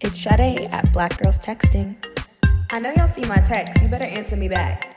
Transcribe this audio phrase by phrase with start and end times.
[0.00, 1.96] It's Sade at Black Girls Texting.
[2.70, 3.82] I know y'all see my text.
[3.82, 4.94] You better answer me back.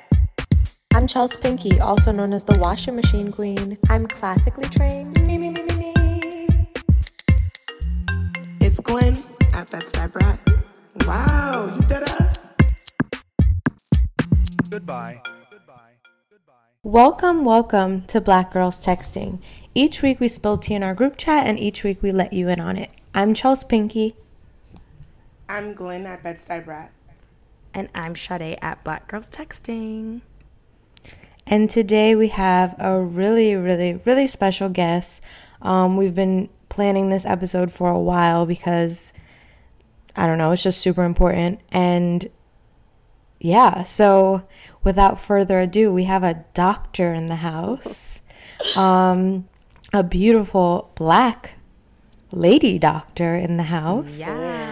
[0.93, 3.79] I'm Chels Pinky, also known as the washing machine queen.
[3.89, 5.19] I'm classically trained.
[5.25, 5.93] Me, me, me, me, me.
[8.59, 9.17] It's Glynn
[9.53, 10.39] at Bed-Stuy Brat.
[11.07, 12.49] Wow, you dead us.
[14.69, 15.19] Goodbye.
[15.49, 15.93] Goodbye.
[16.29, 16.53] Goodbye.
[16.83, 19.41] Welcome, welcome to Black Girls Texting.
[19.73, 22.49] Each week we spill tea in our group chat, and each week we let you
[22.49, 22.91] in on it.
[23.15, 24.15] I'm Chels Pinky.
[25.51, 26.93] I'm Glynn at Bed-Stuy Brat.
[27.73, 30.21] And I'm Sade at Black Girls Texting.
[31.45, 35.21] And today we have a really, really, really special guest.
[35.61, 39.11] Um, we've been planning this episode for a while because
[40.15, 41.59] I don't know, it's just super important.
[41.73, 42.29] And
[43.41, 44.47] yeah, so
[44.85, 48.21] without further ado, we have a doctor in the house,
[48.77, 49.49] um,
[49.91, 51.55] a beautiful black
[52.31, 54.17] lady doctor in the house.
[54.17, 54.70] Yes.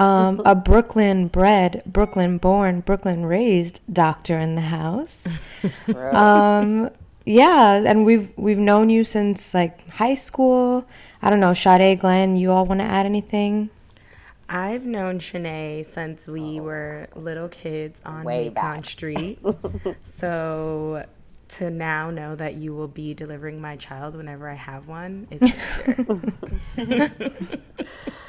[0.00, 5.28] Um, a Brooklyn bred, Brooklyn born, Brooklyn raised doctor in the house.
[6.12, 6.88] um,
[7.26, 10.86] yeah, and we've we've known you since like high school.
[11.20, 13.68] I don't know, Sade, Glynn, you all want to add anything?
[14.48, 18.82] I've known Shanaye since we were little kids on Way Macon.
[18.82, 19.38] Street.
[20.02, 21.04] so
[21.48, 25.42] to now know that you will be delivering my child whenever I have one is
[25.42, 26.04] a
[26.76, 27.10] pleasure.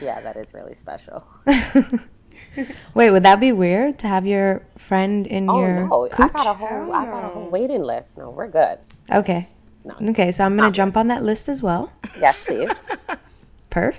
[0.00, 1.24] Yeah, that is really special.
[2.94, 6.46] Wait, would that be weird to have your friend in Oh your no, I got
[6.46, 8.18] a whole, I got a whole waiting list.
[8.18, 8.78] No, we're good.
[9.12, 9.46] Okay.
[9.84, 9.94] No.
[10.10, 11.92] Okay, so I'm gonna jump on that list as well.
[12.20, 12.70] Yes, please.
[13.70, 13.96] Perf.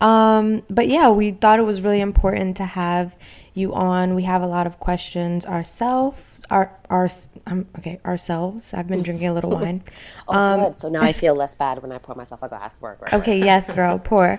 [0.00, 3.16] Um, but yeah, we thought it was really important to have
[3.54, 4.14] you on.
[4.14, 6.31] We have a lot of questions ourselves.
[6.52, 7.08] Our, our,
[7.46, 8.74] um, okay, ourselves.
[8.74, 9.82] I've been drinking a little wine.
[10.28, 10.78] Oh, good.
[10.78, 12.78] So now I feel less bad when I pour myself a glass.
[12.78, 13.12] Work, work.
[13.14, 14.38] Okay, yes, girl, pour.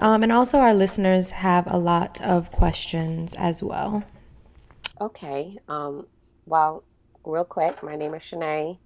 [0.00, 4.04] Um, and also our listeners have a lot of questions as well.
[5.00, 5.56] Okay.
[5.66, 6.06] Um,
[6.44, 6.84] well,
[7.24, 8.78] real quick, my name is Shanaye.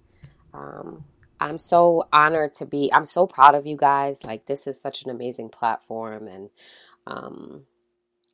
[0.53, 1.03] Um,
[1.41, 4.25] I'm so honored to be, I'm so proud of you guys.
[4.25, 6.27] Like, this is such an amazing platform.
[6.27, 6.49] And
[7.05, 7.65] um,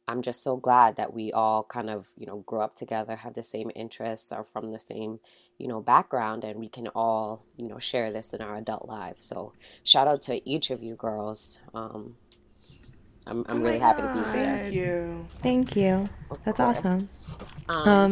[0.07, 3.35] I'm just so glad that we all kind of, you know, grew up together, have
[3.35, 5.19] the same interests, are from the same,
[5.57, 9.25] you know, background, and we can all, you know, share this in our adult lives.
[9.25, 11.59] So, shout out to each of you girls.
[11.73, 12.17] Um,
[13.27, 14.63] I'm, I'm really happy to be here.
[14.63, 15.29] Thank you.
[15.41, 16.09] Thank you.
[16.45, 16.79] That's course.
[16.79, 17.09] awesome.
[17.69, 18.11] Um, Um,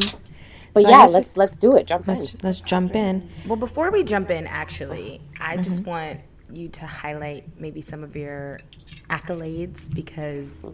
[0.73, 1.87] but so yeah, let's let's do it.
[1.87, 2.29] Jump in.
[2.31, 3.29] let's let's jump in.
[3.45, 5.63] well, before we jump in, actually, I Mm-hmm.
[5.63, 8.59] just want you to highlight maybe some of your
[9.09, 10.65] accolades because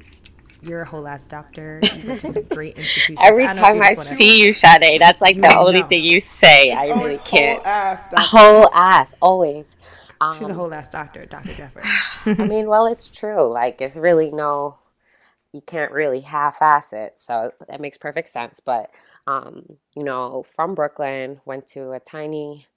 [0.61, 1.89] you're a whole ass doctor.
[1.93, 3.21] You went to some great institutions.
[3.21, 5.83] Every don't know if time I just see you, Sade, that's like the You only
[5.83, 6.71] thing you say.
[6.71, 7.59] I Oh, really can't.
[7.59, 8.07] Whole ass.
[8.17, 9.75] A That's whole ass, always.
[10.21, 11.53] Um, she's a whole ass doctor, Dr.
[11.55, 12.03] Jeffers.
[12.39, 13.47] I mean, well, it's true.
[13.51, 14.79] Like, it's really no,
[15.53, 17.15] you can't really half-ass it.
[17.17, 18.59] So that makes perfect sense.
[18.59, 18.91] But,
[19.27, 22.67] um, you know, from Brooklyn, went to a tiny,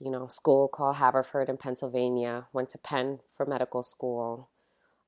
[0.00, 2.46] you know, school called Haverford in Pennsylvania.
[2.52, 4.48] Went to Penn for medical school,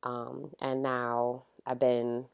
[0.03, 2.27] um, and now I've been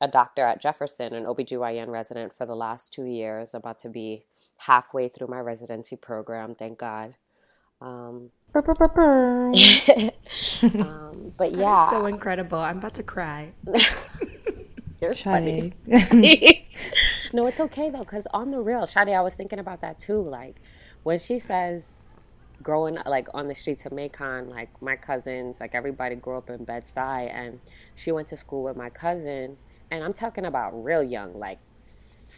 [0.00, 3.54] a doctor at Jefferson, an OBGYN resident for the last two years.
[3.54, 4.24] About to be
[4.58, 6.54] halfway through my residency program.
[6.54, 7.14] Thank God.
[7.80, 8.30] Um,
[10.62, 12.58] um, but yeah, is so incredible.
[12.58, 13.52] I'm about to cry.
[15.00, 15.74] you're funny.
[17.32, 20.20] No, it's okay though, because on the real, Sade, I was thinking about that too.
[20.20, 20.56] Like
[21.02, 21.97] when she says
[22.62, 26.64] growing like on the streets of Macon, like my cousins, like everybody grew up in
[26.64, 27.60] Bed Stuy, and
[27.94, 29.56] she went to school with my cousin,
[29.90, 31.58] and I'm talking about real young, like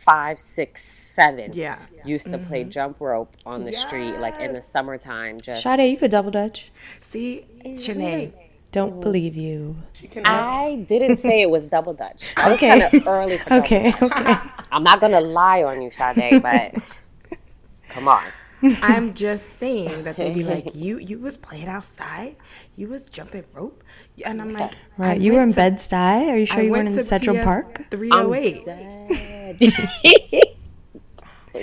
[0.05, 1.53] five, six, seven.
[1.53, 1.79] Yeah.
[2.05, 2.71] Used to play mm-hmm.
[2.71, 5.39] jump rope on the street, like in the summertime.
[5.41, 6.71] Just Sade, you could double dutch.
[7.01, 8.33] See, Shanaye,
[8.73, 9.77] Don't believe you.
[9.93, 12.23] She I didn't say it was double dutch.
[12.37, 12.81] I was Okay.
[12.81, 14.03] kind of early for Okay, dutch.
[14.03, 14.35] okay.
[14.73, 16.75] I'm not gonna lie on you, Sade, but
[17.89, 18.25] come on.
[18.83, 22.37] I'm just saying that they'd be like, you you was playing outside,
[22.77, 23.83] you was jumping rope,
[24.25, 26.29] and I'm like, I Right, you were in went Bed Stuy.
[26.29, 27.91] Are you sure I you weren't in Central PS Park?
[27.91, 28.65] 308.
[28.65, 29.73] Dead.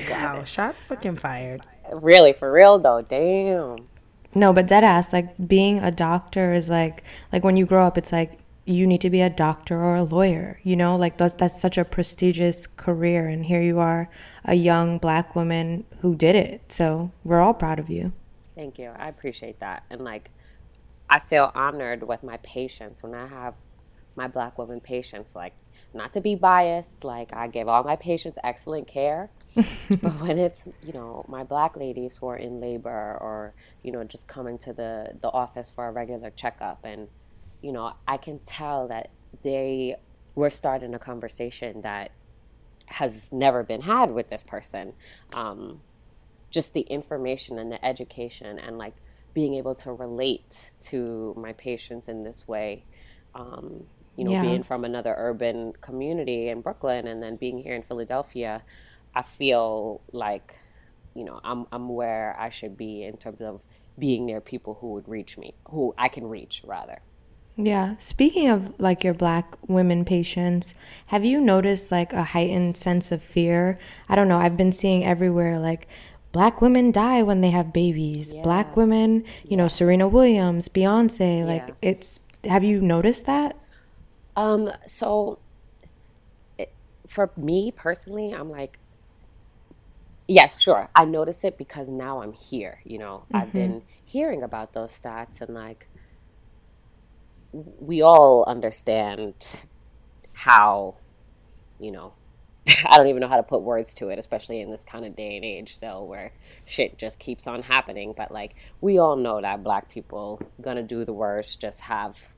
[0.09, 1.61] Wow, shots fucking fired.
[1.91, 3.01] really, for real though.
[3.01, 3.87] Damn.
[4.35, 5.13] No, but dead ass.
[5.13, 8.37] Like being a doctor is like like when you grow up, it's like
[8.67, 10.59] you need to be a doctor or a lawyer.
[10.63, 14.09] You know, like that's that's such a prestigious career, and here you are,
[14.43, 16.71] a young black woman who did it.
[16.71, 18.11] So we're all proud of you.
[18.55, 18.91] Thank you.
[18.97, 19.83] I appreciate that.
[19.89, 20.31] And like,
[21.09, 23.53] I feel honored with my patients when I have
[24.15, 25.33] my black women patients.
[25.33, 25.53] Like,
[25.93, 29.29] not to be biased, like I give all my patients excellent care.
[29.55, 34.03] but when it's you know my black ladies who are in labor or you know
[34.03, 37.07] just coming to the the office for a regular checkup and
[37.61, 39.09] you know i can tell that
[39.43, 39.95] they
[40.35, 42.11] were starting a conversation that
[42.87, 44.93] has never been had with this person.
[45.33, 45.81] Um,
[46.49, 48.93] just the information and the education and like
[49.33, 52.85] being able to relate to my patients in this way.
[53.35, 54.41] Um, you know, yeah.
[54.41, 58.63] being from another urban community in Brooklyn and then being here in Philadelphia,
[59.13, 60.55] I feel like,
[61.13, 63.61] you know, I'm I'm where I should be in terms of
[63.99, 66.99] being near people who would reach me, who I can reach rather.
[67.57, 67.95] Yeah.
[67.97, 70.75] Speaking of like your black women patients,
[71.07, 73.79] have you noticed like a heightened sense of fear?
[74.07, 74.37] I don't know.
[74.37, 75.87] I've been seeing everywhere like
[76.31, 78.31] black women die when they have babies.
[78.31, 78.43] Yeah.
[78.43, 79.57] Black women, you yeah.
[79.57, 81.89] know, Serena Williams, Beyonce, like yeah.
[81.89, 83.57] it's have you noticed that?
[84.35, 85.39] Um so
[86.59, 86.71] it,
[87.07, 88.77] for me personally, I'm like
[90.27, 90.89] yes, sure.
[90.95, 93.23] I notice it because now I'm here, you know.
[93.25, 93.35] Mm-hmm.
[93.35, 95.87] I've been hearing about those stats and like
[97.51, 99.61] we all understand
[100.33, 100.95] how,
[101.79, 102.13] you know,
[102.85, 105.15] I don't even know how to put words to it, especially in this kind of
[105.15, 106.31] day and age so where
[106.65, 108.13] shit just keeps on happening.
[108.15, 112.33] But like we all know that black people gonna do the worst, just have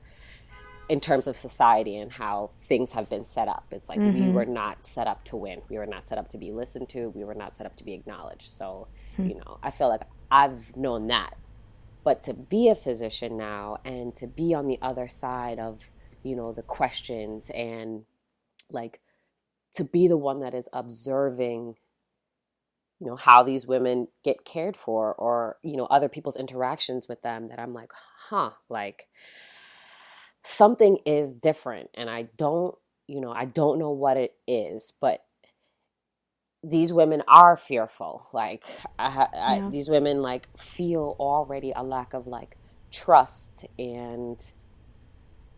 [0.88, 3.64] in terms of society and how things have been set up.
[3.70, 4.26] It's like mm-hmm.
[4.26, 5.62] we were not set up to win.
[5.68, 7.10] We were not set up to be listened to.
[7.10, 8.50] We were not set up to be acknowledged.
[8.50, 9.28] So, mm-hmm.
[9.28, 10.02] you know, I feel like
[10.32, 11.36] I've known that
[12.10, 15.88] but to be a physician now and to be on the other side of,
[16.24, 18.04] you know, the questions and
[18.68, 18.98] like
[19.74, 21.76] to be the one that is observing
[22.98, 27.22] you know how these women get cared for or you know other people's interactions with
[27.22, 27.92] them that i'm like
[28.28, 29.06] huh like
[30.42, 31.90] something is different.
[31.94, 32.74] And i don't
[33.06, 35.24] you know i don't know what it is but
[36.62, 38.26] these women are fearful.
[38.32, 38.64] Like
[38.98, 39.68] I, I, yeah.
[39.70, 42.56] these women like feel already a lack of like
[42.90, 43.64] trust.
[43.78, 44.40] And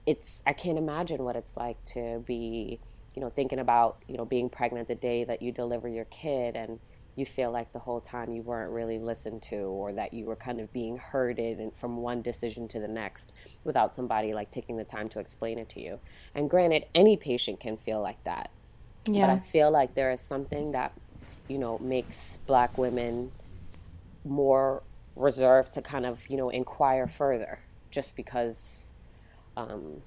[0.06, 2.80] it's i can't imagine what it's like to be
[3.14, 6.56] you know thinking about you know being pregnant the day that you deliver your kid
[6.56, 6.78] and
[7.14, 10.36] you feel like the whole time you weren't really listened to or that you were
[10.36, 13.34] kind of being herded and from one decision to the next
[13.64, 16.00] without somebody like taking the time to explain it to you.
[16.34, 18.50] And granted any patient can feel like that
[19.06, 19.26] yeah.
[19.26, 20.92] But I feel like there is something that,
[21.48, 23.32] you know, makes black women
[24.24, 24.82] more
[25.16, 27.60] reserved to kind of, you know, inquire further
[27.90, 28.92] just because
[29.56, 30.02] um,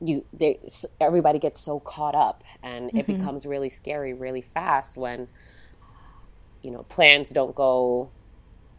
[0.00, 0.58] you they
[1.00, 2.98] everybody gets so caught up and mm-hmm.
[2.98, 5.28] it becomes really scary really fast when
[6.62, 8.10] you know plans don't go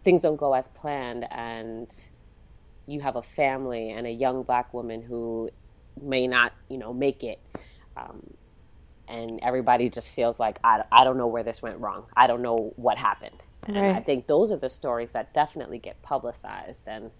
[0.04, 1.94] things don't go as planned and
[2.88, 5.50] you have a family and a young black woman who
[6.02, 7.40] may not you know make it
[7.96, 8.34] um,
[9.12, 12.06] and everybody just feels like I, I don't know where this went wrong.
[12.16, 13.44] I don't know what happened.
[13.64, 13.96] And right.
[13.96, 16.88] i think those are the stories that definitely get publicized.
[16.88, 17.12] And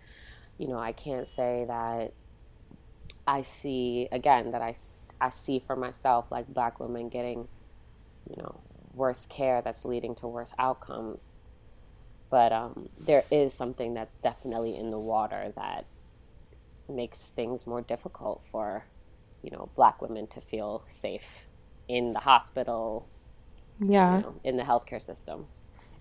[0.58, 2.14] you know i can't say that
[3.26, 4.76] i see again that i,
[5.20, 7.48] I see for myself like black women getting
[8.30, 8.62] you know
[8.94, 11.38] worse care that's leading to worse outcomes.
[12.30, 15.86] But um, there is something that's definitely in the water that
[16.90, 18.86] makes things more difficult for
[19.42, 21.48] you know black women to feel safe
[21.88, 23.08] in the hospital,
[23.80, 25.48] yeah, you know, in the healthcare system.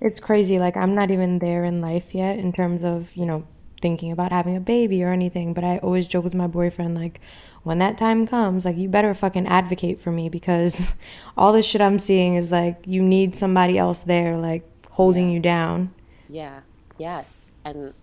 [0.00, 0.58] It's crazy.
[0.58, 3.46] Like I'm not even there in life yet in terms of you know
[3.80, 5.54] thinking about having a baby or anything.
[5.54, 7.20] But I always joke with my boyfriend like,
[7.62, 10.94] when that time comes, like you better fucking advocate for me because
[11.36, 15.34] all this shit I'm seeing is like you need somebody else there like holding yeah.
[15.34, 15.94] you down.
[16.28, 16.60] Yeah.
[16.98, 17.44] Yes.
[17.64, 17.94] And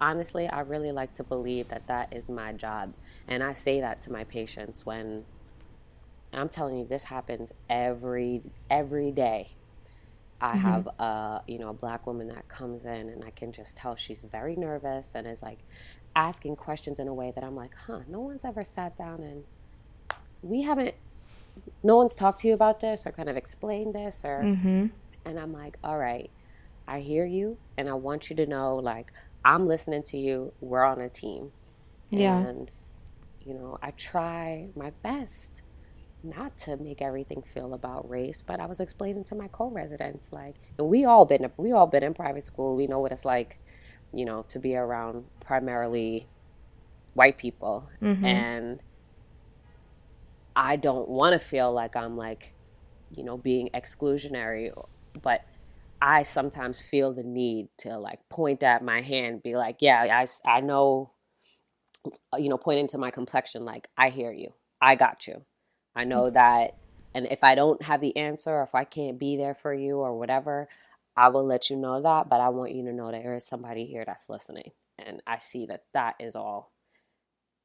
[0.00, 2.94] honestly, I really like to believe that that is my job.
[3.28, 5.24] And I say that to my patients when
[6.40, 9.52] I'm telling you, this happens every every day.
[10.40, 10.58] I mm-hmm.
[10.58, 13.96] have a you know a black woman that comes in, and I can just tell
[13.96, 15.58] she's very nervous and is like
[16.14, 19.44] asking questions in a way that I'm like, huh, no one's ever sat down and
[20.42, 20.94] we haven't,
[21.82, 24.86] no one's talked to you about this or kind of explained this or, mm-hmm.
[25.24, 26.30] and I'm like, all right,
[26.86, 29.12] I hear you, and I want you to know like
[29.44, 30.52] I'm listening to you.
[30.60, 31.52] We're on a team,
[32.10, 32.70] yeah, and
[33.44, 35.62] you know I try my best
[36.24, 40.56] not to make everything feel about race, but I was explaining to my co-residents like,
[40.78, 42.76] and we all been we all been in private school.
[42.76, 43.58] We know what it's like,
[44.12, 46.28] you know, to be around primarily
[47.14, 48.24] white people, mm-hmm.
[48.24, 48.80] and
[50.54, 52.54] I don't want to feel like I'm like,
[53.10, 54.72] you know, being exclusionary,
[55.20, 55.44] but
[56.00, 60.26] I sometimes feel the need to like point at my hand, be like, yeah, I
[60.48, 61.10] I know,
[62.36, 65.44] you know, pointing to my complexion, like I hear you, I got you
[65.94, 66.76] I know that,
[67.14, 69.98] and if I don't have the answer, or if I can't be there for you
[69.98, 70.68] or whatever,
[71.16, 72.28] I will let you know that.
[72.28, 74.72] But I want you to know that there is somebody here that's listening.
[74.98, 76.72] And I see that that is all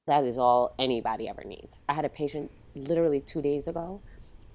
[0.08, 1.80] That is all anybody ever needs.
[1.90, 4.02] I had a patient literally two days ago.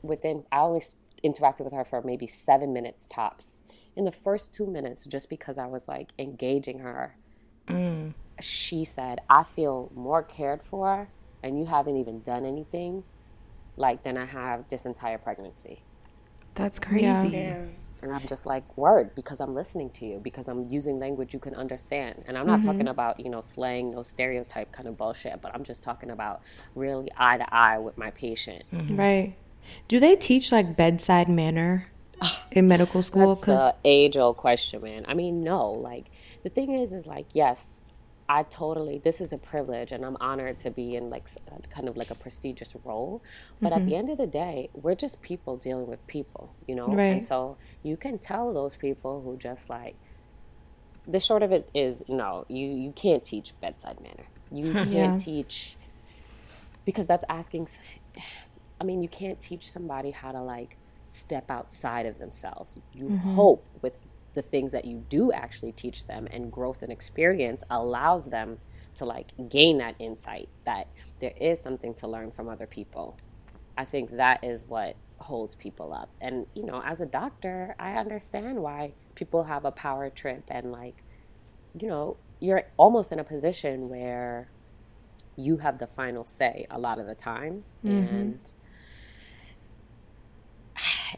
[0.02, 0.80] Within, I only
[1.22, 3.58] interacted with her for maybe seven minutes tops.
[3.94, 7.16] In the first two minutes, just because I was like engaging her,
[7.68, 8.14] mm.
[8.40, 11.08] she said, I feel more cared for,
[11.42, 13.04] and you haven't even done anything
[13.76, 15.82] like than I have this entire pregnancy.
[16.54, 17.04] That's crazy.
[17.04, 17.64] Yeah.
[18.02, 21.38] And I'm just like, word, because I'm listening to you, because I'm using language you
[21.38, 22.24] can understand.
[22.26, 22.70] And I'm not mm-hmm.
[22.70, 26.42] talking about, you know, slang, no stereotype kind of bullshit, but I'm just talking about
[26.74, 28.64] really eye to eye with my patient.
[28.72, 28.96] Mm-hmm.
[28.96, 29.34] Right.
[29.86, 31.84] Do they teach like bedside manner
[32.50, 33.36] in medical school?
[33.36, 35.04] That's the age old question, man.
[35.06, 35.70] I mean, no.
[35.70, 36.06] Like,
[36.42, 37.80] the thing is, is like, yes,
[38.28, 41.88] I totally, this is a privilege and I'm honored to be in like uh, kind
[41.88, 43.22] of like a prestigious role.
[43.60, 43.94] But at the mm-hmm.
[43.94, 46.84] end of the day, we're just people dealing with people, you know?
[46.84, 47.04] Right.
[47.04, 49.96] And so you can tell those people who just like,
[51.06, 54.24] the short of it is, no, you, you can't teach bedside manner.
[54.50, 55.18] You can't Yeah.
[55.18, 55.76] teach,
[56.84, 57.68] because that's asking,
[58.80, 60.76] I mean, you can't teach somebody how to like
[61.08, 62.78] step outside of themselves.
[62.94, 63.34] You mm-hmm.
[63.34, 63.94] hope with
[64.34, 68.58] the things that you do actually teach them and growth and experience allows them
[68.94, 70.88] to like gain that insight that
[71.20, 73.16] there is something to learn from other people.
[73.76, 76.10] I think that is what holds people up.
[76.20, 80.72] And you know, as a doctor, I understand why people have a power trip and
[80.72, 81.02] like
[81.78, 84.48] you know, you're almost in a position where
[85.36, 88.14] you have the final say a lot of the times mm-hmm.
[88.14, 88.52] and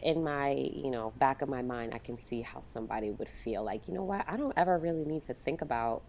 [0.02, 3.64] in my you know back of my mind i can see how somebody would feel
[3.64, 4.25] like you know what?
[4.28, 6.02] I don't ever really need to think about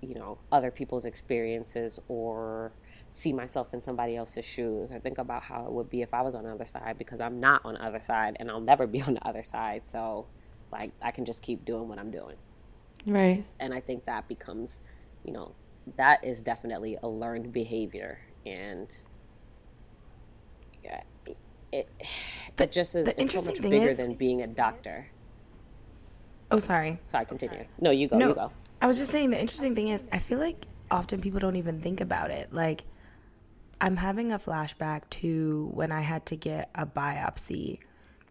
[0.00, 2.72] you know other people's experiences or
[3.12, 4.90] see myself in somebody else's shoes.
[4.90, 7.20] Or think about how it would be if i was on the other side because
[7.20, 9.82] i'm not on the other side and i'll never be on the other side.
[9.86, 10.26] So
[10.72, 12.36] like i can just keep doing what i'm doing.
[13.06, 13.44] Right.
[13.60, 14.80] and I think that becomes,
[15.24, 15.52] you know,
[15.96, 18.88] that is definitely a learned behavior, and
[20.82, 21.02] yeah,
[21.74, 24.46] it it, it just is the it's so much thing bigger is- than being a
[24.46, 25.06] doctor.
[26.50, 27.00] Oh, sorry.
[27.04, 27.64] So I continue.
[27.80, 28.16] No, you go.
[28.18, 28.52] No, You go.
[28.80, 31.80] I was just saying the interesting thing is I feel like often people don't even
[31.80, 32.52] think about it.
[32.52, 32.84] Like
[33.80, 37.78] I'm having a flashback to when I had to get a biopsy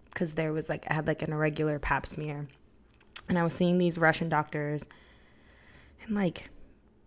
[0.05, 2.47] because there was like I had like an irregular pap smear,
[3.27, 4.85] and I was seeing these Russian doctors
[6.07, 6.49] in like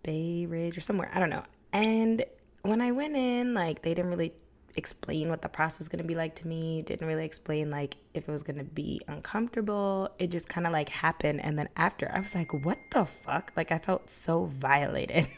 [0.03, 1.43] Bay Ridge or somewhere I don't know.
[1.73, 2.23] And
[2.63, 4.33] when I went in, like they didn't really
[4.77, 7.95] explain what the process was going to be like to me didn't really explain like
[8.13, 10.09] if it was going to be uncomfortable.
[10.19, 13.51] It just kind of like happened and then after i was like what the fuck?
[13.55, 15.27] Like i felt so violated.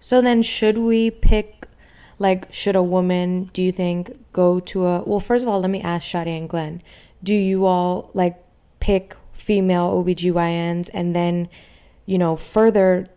[0.00, 1.66] So then, should we pick,
[2.18, 5.70] like, should a woman, do you think, go to a, well, first of all, let
[5.70, 6.82] me ask Sade and Glynn,
[7.22, 8.42] do you all, like,
[8.80, 11.50] pick female OBGYNs and then,
[12.06, 13.08] you know, further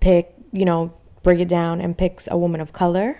[0.00, 0.94] pick, you know,
[1.28, 3.18] break it down and picks a woman of color?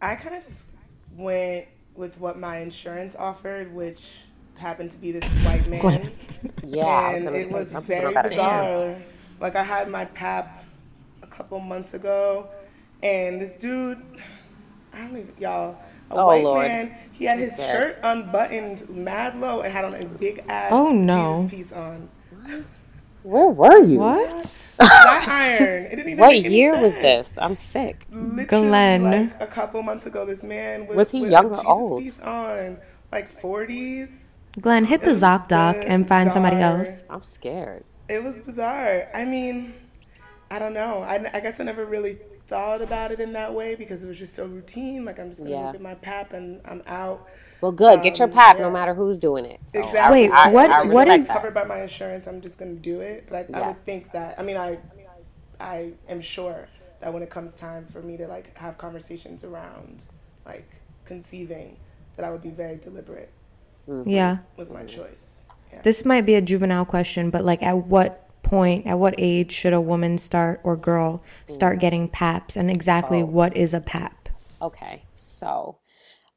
[0.00, 0.66] I kind of just
[1.16, 1.66] went
[1.96, 4.08] with what my insurance offered, which
[4.54, 6.12] happened to be this white man.
[6.62, 8.62] Yeah, I was and it say was some people very bizarre.
[8.68, 9.04] dance.
[9.40, 10.62] Like I had my pap
[11.24, 12.46] a couple months ago,
[13.02, 13.98] and this dude,
[14.92, 15.72] I don't even y'all,
[16.12, 16.68] a Oh, white Lord.
[16.68, 17.72] man, he had his dead.
[17.72, 21.48] shirt unbuttoned, mad low, and had on a big ass Oh, no.
[21.50, 22.08] Jesus piece on.
[23.22, 23.98] Where were you?
[23.98, 24.42] What?
[24.98, 25.84] Flat iron.
[25.86, 27.38] It didn't even What make any year was this?
[27.40, 28.06] I'm sick.
[28.10, 29.02] Literally, Glynn.
[29.02, 32.02] like a couple months ago, this man was, Was he with young or Jesus old?
[32.02, 32.78] piece on,
[33.12, 34.34] like 40s.
[34.60, 37.02] Glynn, hit the was ZocDoc and find somebody else.
[37.08, 37.84] I'm scared.
[38.08, 39.08] It was bizarre.
[39.14, 39.74] I mean,
[40.50, 41.00] I don't know.
[41.02, 44.18] I, I guess I never really thought about it in that way because it was
[44.18, 45.04] just so routine.
[45.04, 45.66] Like I'm just gonna Yeah.
[45.66, 47.28] look at my pap and I'm out.
[47.60, 48.02] Well, good.
[48.02, 48.62] Get your Um, pap, yeah.
[48.62, 49.60] no matter who's doing it.
[49.66, 50.28] So Exactly.
[50.28, 52.26] Wait, what- I, what like, is- covered by my insurance?
[52.26, 53.26] I'm just gonna do it.
[53.28, 54.38] But I, I would think that.
[54.38, 54.78] I mean, I,
[55.60, 56.68] I am sure
[57.00, 60.04] that when it comes time for me to like have conversations around
[60.46, 60.68] like
[61.04, 61.76] conceiving,
[62.16, 63.30] that I would be very deliberate
[64.04, 64.38] Yeah.
[64.56, 65.42] with my choice.
[65.72, 65.82] Yeah.
[65.82, 69.72] This might be a juvenile question, but like at what point, at what age should
[69.72, 74.28] a woman start or girl start getting PAPs and exactly what is a PAP?
[74.60, 75.78] Okay, so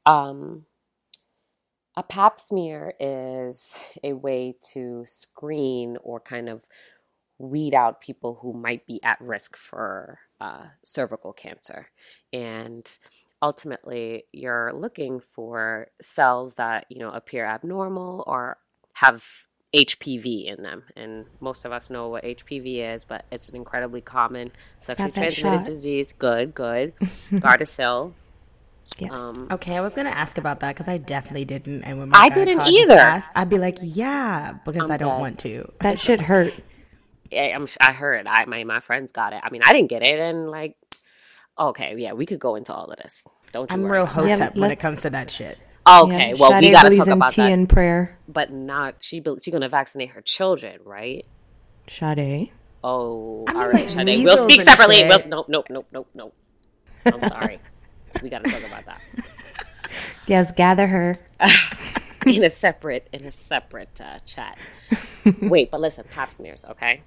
[0.06, 0.64] um,
[1.96, 6.62] a pap smear is a way to screen or kind of
[7.38, 11.88] weed out people who might be at risk for uh, cervical cancer.
[12.32, 12.86] And
[13.40, 18.58] ultimately, you're looking for cells that, you know, appear abnormal or
[18.94, 19.24] have
[19.74, 20.84] HPV in them.
[20.96, 25.58] And most of us know what HPV is, but it's an incredibly common sexually transmitted
[25.58, 25.66] shot.
[25.66, 26.12] disease.
[26.12, 26.94] Good, good.
[27.32, 28.12] Gardasil.
[28.98, 29.10] Yes.
[29.12, 32.18] Um, okay i was gonna ask about that because i definitely didn't and when my
[32.18, 32.96] I didn't either.
[32.96, 35.20] asked, i'd be like yeah because I'm i don't dead.
[35.20, 36.54] want to that shit hurt.
[37.32, 39.40] I, I'm I heard I my my friends got it.
[39.42, 40.76] I mean, I didn't get it, and like,
[41.58, 43.26] okay, yeah, we could go into all of this.
[43.52, 43.92] Don't you I'm worry.
[43.98, 45.58] real hotep Yeah, when it comes to that shit.
[45.88, 47.50] Okay, Yeah, well, we Sade got to talk in about tea that.
[47.52, 48.18] and prayer.
[48.28, 49.18] But not she.
[49.20, 51.24] be- She gonna vaccinate her children, right?
[51.88, 52.52] Sade.
[52.84, 54.24] Oh, I mean, all like Sade.
[54.24, 54.96] We'll speak separately.
[54.96, 55.08] shit.
[55.08, 56.34] Well, nope, nope, nope, nope, nope.
[57.06, 57.60] I'm sorry.
[58.22, 59.00] We got to talk about that
[60.26, 61.18] Yes, gather her.
[62.26, 64.58] in a separate in a separate uh, chat.
[65.42, 67.02] Wait, but listen, Pap smears, okay?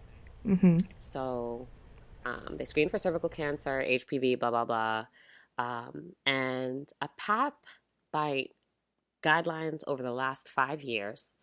[0.46, 0.78] Mm-hmm.
[0.98, 1.68] So,
[2.26, 5.06] um, they screen for cervical cancer, HPV, blah blah blah,
[5.58, 7.56] um, and a Pap
[8.12, 8.48] by
[9.24, 11.36] guidelines over the last five years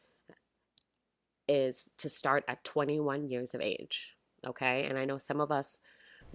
[1.47, 4.14] is to start at 21 years of age.
[4.47, 5.80] Okay, and I know some of us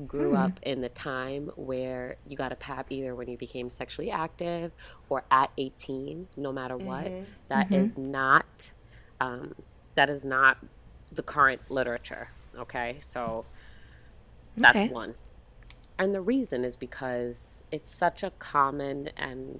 [0.07, 0.37] grew hmm.
[0.37, 4.71] up in the time where you got a pap either when you became sexually active
[5.09, 7.05] or at 18 no matter what.
[7.05, 7.23] Mm-hmm.
[7.49, 7.75] That mm-hmm.
[7.75, 8.71] is not
[9.19, 9.55] um,
[9.95, 10.57] that is not
[11.11, 12.97] the current literature okay?
[12.99, 13.45] So
[14.57, 14.89] that's Okay.
[14.89, 15.15] one.
[15.97, 19.59] And the reason is because it's such a common and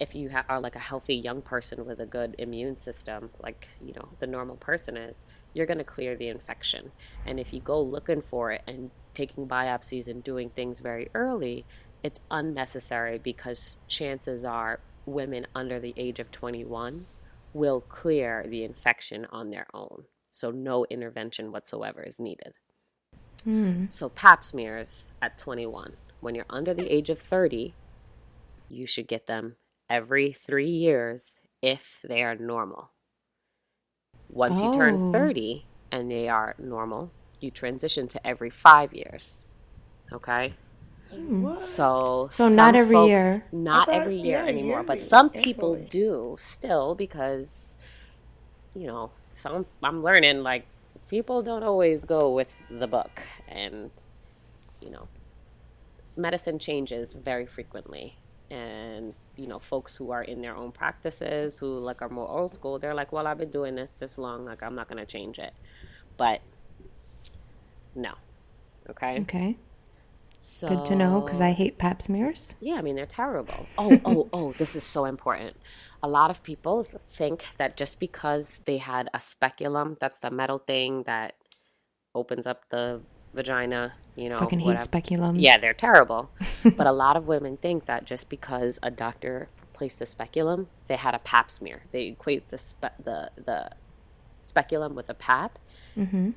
[0.00, 3.68] if you ha- are like a healthy young person with a good immune system like
[3.80, 5.14] you know the normal person is
[5.54, 6.90] you're going to clear the infection.
[7.26, 11.64] And if you go looking for it and taking biopsies and doing things very early
[12.02, 17.06] it's unnecessary because chances are women under the age of 21
[17.52, 22.54] will clear the infection on their own so no intervention whatsoever is needed
[23.44, 23.84] hmm.
[23.90, 27.74] so pap smears at 21 when you're under the age of 30
[28.68, 29.56] you should get them
[29.90, 32.90] every three years if they are normal.
[34.28, 35.12] Once you turn Oh.
[35.12, 39.42] 30 and they are normal, you transition to every five years.
[40.12, 40.54] Okay?
[41.10, 41.60] What?
[41.62, 43.44] So, So not every folks- year.
[43.52, 45.88] Not thought- every year yeah, anymore, but some people annually.
[45.90, 47.76] do still because,
[48.74, 50.64] you know, some I'm learning like
[51.08, 53.90] people don't always go with the book, and
[54.80, 55.08] you know,
[56.16, 58.16] medicine changes very frequently,
[58.50, 62.52] and you know, folks who are in their own practices who like are more old
[62.52, 65.38] school, they're like, well, I've been doing this this long, like I'm not gonna change
[65.38, 65.52] it,
[66.16, 66.40] but
[67.94, 68.14] no,
[68.90, 69.56] okay, Okay.
[70.38, 72.54] so Good to know because I hate pap smears.
[72.60, 73.66] yeah, I mean they're terrible.
[73.78, 75.56] Oh, oh, oh, this is so important.
[76.02, 80.58] A lot of people think that just because they had a speculum, that's the metal
[80.58, 81.34] thing that
[82.14, 83.00] opens up the
[83.34, 84.86] vagina, you know, Fucking hate whatever.
[84.86, 85.36] speculums.
[85.38, 86.30] Yeah, they're terrible.
[86.76, 90.96] but a lot of women think that just because a doctor placed a speculum, they
[90.96, 91.82] had a pap smear.
[91.92, 93.70] They equate the spe- the the
[94.40, 95.58] speculum with a pap.
[95.96, 96.30] Mm-hmm.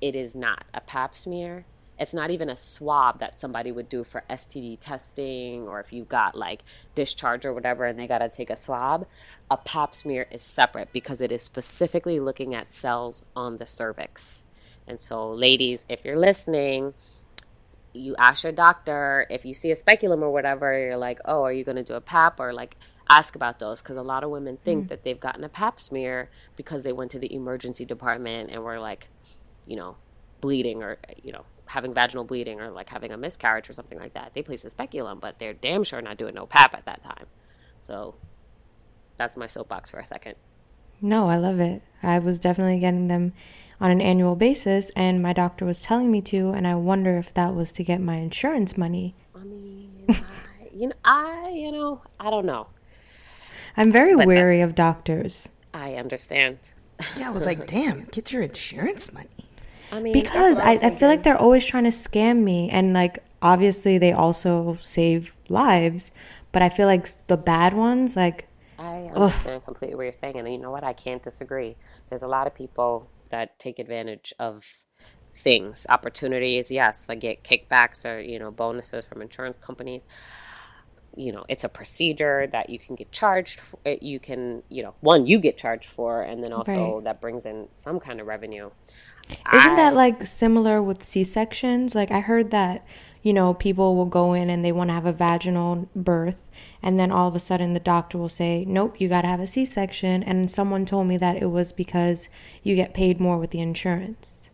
[0.00, 1.64] It is not a pap smear.
[1.98, 6.04] It's not even a swab that somebody would do for STD testing or if you
[6.04, 6.62] got like
[6.94, 9.06] discharge or whatever and they got to take a swab.
[9.50, 14.42] A pap smear is separate because it is specifically looking at cells on the cervix.
[14.86, 16.92] And so, ladies, if you're listening,
[17.92, 21.52] you ask your doctor if you see a speculum or whatever, you're like, oh, are
[21.52, 22.76] you going to do a pap or like
[23.08, 24.88] ask about those because a lot of women think mm.
[24.88, 28.78] that they've gotten a pap smear because they went to the emergency department and were
[28.78, 29.08] like,
[29.66, 29.96] you know,
[30.40, 34.14] bleeding or you know having vaginal bleeding or like having a miscarriage or something like
[34.14, 34.32] that.
[34.34, 37.26] They place a speculum, but they're damn sure not doing no pap at that time.
[37.80, 38.14] So
[39.16, 40.36] that's my soapbox for a second.
[41.00, 41.82] No, I love it.
[42.02, 43.32] I was definitely getting them
[43.80, 47.34] on an annual basis, and my doctor was telling me to, and I wonder if
[47.34, 49.14] that was to get my insurance money.
[49.34, 50.24] I mean, I,
[50.72, 52.68] you know, I you know, I don't know.
[53.76, 56.58] I'm very But wary of doctors I understand.
[57.18, 59.28] Yeah, I was like, damn, get your insurance money.
[59.96, 63.24] I mean, because I, I feel like they're always trying to scam me, and like
[63.40, 66.10] obviously they also save lives,
[66.52, 68.46] but I feel like the bad ones, like
[68.78, 70.84] I understand completely what you're saying, and you know what?
[70.84, 71.76] I can't disagree.
[72.10, 74.66] There's a lot of people that take advantage of
[75.34, 76.70] things, opportunities.
[76.70, 80.06] Yes, like get kickbacks or you know bonuses from insurance companies.
[81.16, 83.60] You know, it's a procedure that you can get charged.
[83.60, 83.78] For.
[84.02, 87.04] You can, you know, one you get charged for, and then also Right.
[87.04, 88.68] that brings in some kind of revenue.
[89.30, 91.94] Isn't I- that like similar with C sections?
[91.94, 92.86] Like I heard that,
[93.22, 96.38] you know, people will go in and they want to have a vaginal birth
[96.82, 99.40] and then all of a sudden the doctor will say, "Nope, you got to have
[99.40, 102.28] a C section." And someone told me that it was because
[102.62, 104.50] you get paid more with the insurance.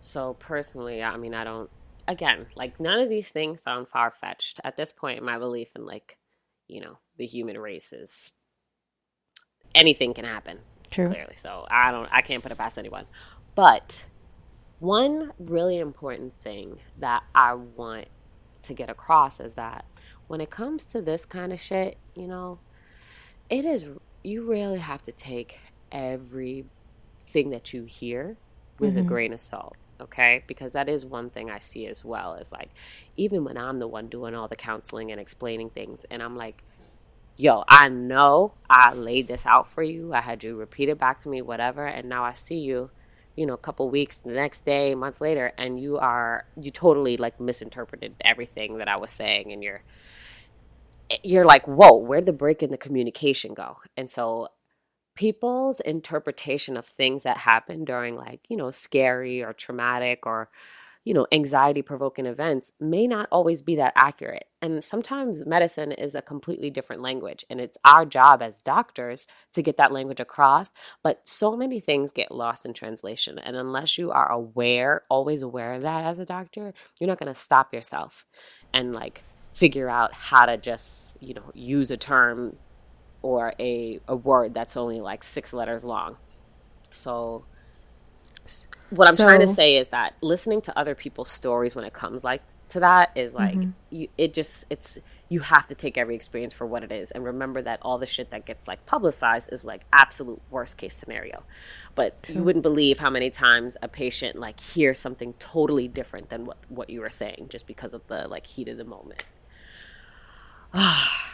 [0.00, 1.70] So personally, I mean, I don't.
[2.06, 5.22] Again, like none of these things sound far fetched at this point.
[5.22, 6.18] My belief in like,
[6.68, 8.32] you know, the human race is
[9.74, 10.58] anything can happen.
[10.90, 11.08] True.
[11.08, 12.08] Clearly, so I don't.
[12.12, 13.06] I can't put it past anyone.
[13.54, 14.04] But
[14.84, 18.06] one really important thing that I want
[18.64, 19.84] to get across is that
[20.26, 22.58] when it comes to this kind of shit, you know,
[23.48, 23.88] it is
[24.22, 25.58] you really have to take
[25.92, 28.36] everything that you hear
[28.78, 29.08] with a mm-hmm.
[29.08, 30.42] grain of salt okay?
[30.46, 32.70] Because that is one thing I see as well is like
[33.16, 36.62] even when I'm the one doing all the counseling and explaining things and I'm like
[37.36, 40.14] yo, I know I laid this out for you.
[40.14, 42.90] I had you repeat it back to me whatever and now I see you
[43.36, 47.16] you know, a couple weeks, the next day, months later, and you are you totally
[47.16, 49.82] like misinterpreted everything that I was saying, and you're
[51.22, 53.78] you're like, whoa, where'd the break in the communication go?
[53.96, 54.48] And so
[55.14, 60.48] people's interpretation of things that happen during like you know scary or traumatic or
[61.04, 66.14] you know anxiety provoking events may not always be that accurate and sometimes medicine is
[66.14, 70.72] a completely different language and it's our job as doctors to get that language across
[71.02, 75.74] but so many things get lost in translation and unless you are aware always aware
[75.74, 78.24] of that as a doctor you're not going to stop yourself
[78.72, 82.56] and like figure out how to just you know use a term
[83.24, 86.18] or a, a word that's only like six letters long.
[86.90, 87.46] So,
[88.90, 91.92] what I'm so, trying to say is that listening to other people's stories when it
[91.92, 93.70] comes like to that is like mm-hmm.
[93.90, 97.24] you, it just it's you have to take every experience for what it is and
[97.24, 101.42] remember that all the shit that gets like publicized is like absolute worst case scenario
[101.94, 102.36] but True.
[102.36, 106.58] you wouldn't believe how many times a patient like hears something totally different than what
[106.68, 109.24] what you were saying just because of the like heat of the moment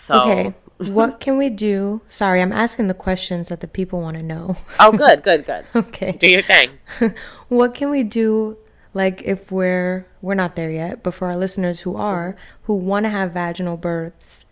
[0.00, 0.54] So Okay.
[0.78, 2.00] what can we do?
[2.08, 4.56] Sorry, I'm asking the questions that the people want to know.
[4.80, 5.66] oh, good, good, good.
[5.76, 6.12] okay.
[6.12, 6.70] Do your thing.
[7.48, 8.56] what can we do
[8.94, 13.04] like if we're we're not there yet, but for our listeners who are who want
[13.04, 14.46] to have vaginal births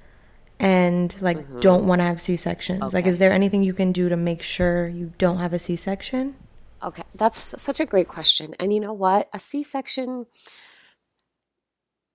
[0.60, 1.60] and like mm-hmm.
[1.60, 2.82] don't want to have C-sections.
[2.82, 2.96] Okay.
[2.98, 6.36] Like is there anything you can do to make sure you don't have a C-section?
[6.82, 8.54] Okay, that's such a great question.
[8.60, 9.30] And you know what?
[9.32, 10.26] A C-section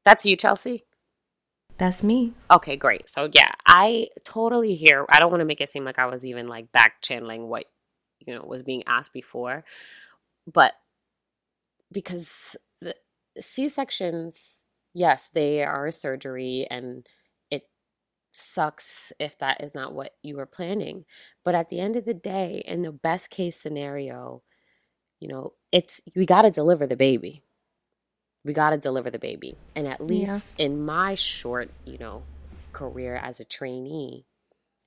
[0.05, 0.83] that's you, Chelsea.
[1.83, 2.31] That's me.
[2.49, 3.09] Okay, great.
[3.09, 5.05] So yeah, I totally hear.
[5.09, 7.65] I don't want to make it seem like I was even like back channeling what
[8.21, 9.65] you know was being asked before,
[10.47, 10.75] but
[11.91, 12.95] because the
[13.37, 17.05] C sections, yes, they are a surgery, and
[17.51, 17.63] it
[18.31, 21.03] sucks if that is not what you were planning.
[21.43, 24.41] But at the end of the day, in the best case scenario,
[25.19, 27.42] you know, it's we got to deliver the baby
[28.43, 29.55] we got to deliver the baby.
[29.75, 30.65] And at least yeah.
[30.65, 32.23] in my short, you know,
[32.71, 34.25] career as a trainee,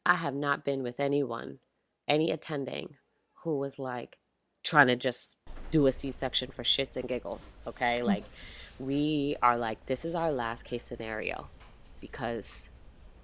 [0.04, 1.58] I have not been with anyone,
[2.06, 2.96] any attending
[3.44, 4.18] who was like
[4.62, 5.36] trying to just
[5.70, 7.56] do a C section for shits and giggles.
[7.66, 7.98] Okay.
[8.00, 8.04] Mm.
[8.04, 8.24] Like,
[8.78, 11.48] we are like, this is our last case scenario
[12.00, 12.70] because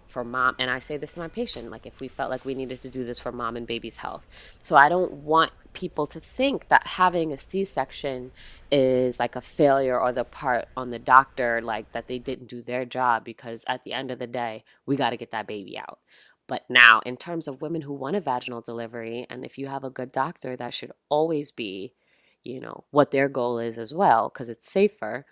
[0.06, 2.54] for mom and i say this to my patient like if we felt like we
[2.54, 4.28] needed to do this for mom and baby's health
[4.60, 8.30] so i don't want people to think that having a c-section
[8.70, 12.62] is like a failure or the part on the doctor like that they didn't do
[12.62, 15.78] their job because at the end of the day we got to get that baby
[15.78, 15.98] out
[16.46, 19.84] but now in terms of women who want a vaginal delivery and if you have
[19.84, 21.92] a good doctor that should always be
[22.42, 25.24] you know what their goal is as well because it's safer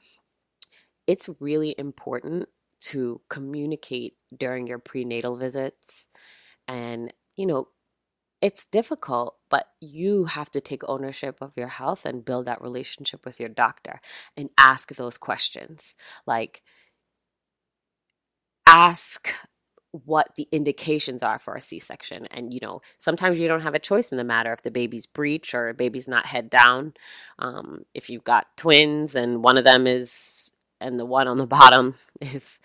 [1.06, 2.48] it's really important
[2.80, 6.08] to communicate during your prenatal visits.
[6.66, 7.68] And, you know,
[8.42, 13.24] it's difficult, but you have to take ownership of your health and build that relationship
[13.26, 14.00] with your doctor
[14.36, 15.94] and ask those questions.
[16.26, 16.62] Like,
[18.66, 19.34] ask
[19.92, 22.26] what the indications are for a C-section.
[22.30, 25.06] And you know, sometimes you don't have a choice in the matter if the baby's
[25.06, 26.94] breech or baby's not head down.
[27.38, 31.46] Um, if you've got twins and one of them is and the one on the
[31.60, 32.58] bottom is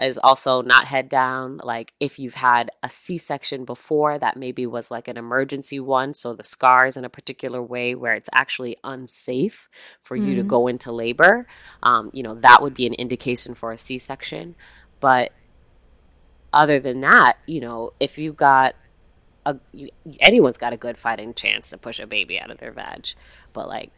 [0.00, 4.90] is also not head down like if you've had a c-section before that maybe was
[4.90, 8.76] like an emergency one so the scar is in a particular way where it's actually
[8.84, 9.68] unsafe
[10.02, 10.28] for mm-hmm.
[10.28, 10.48] you to mm-hmm.
[10.48, 11.46] go into labor
[11.82, 14.54] um, you know that would be an indication for a c-section
[15.00, 15.32] but
[16.52, 18.74] other than that you know if you've got
[19.46, 19.88] a, you,
[20.20, 23.08] anyone's got a good fighting chance to push a baby out of their vag
[23.52, 23.90] but like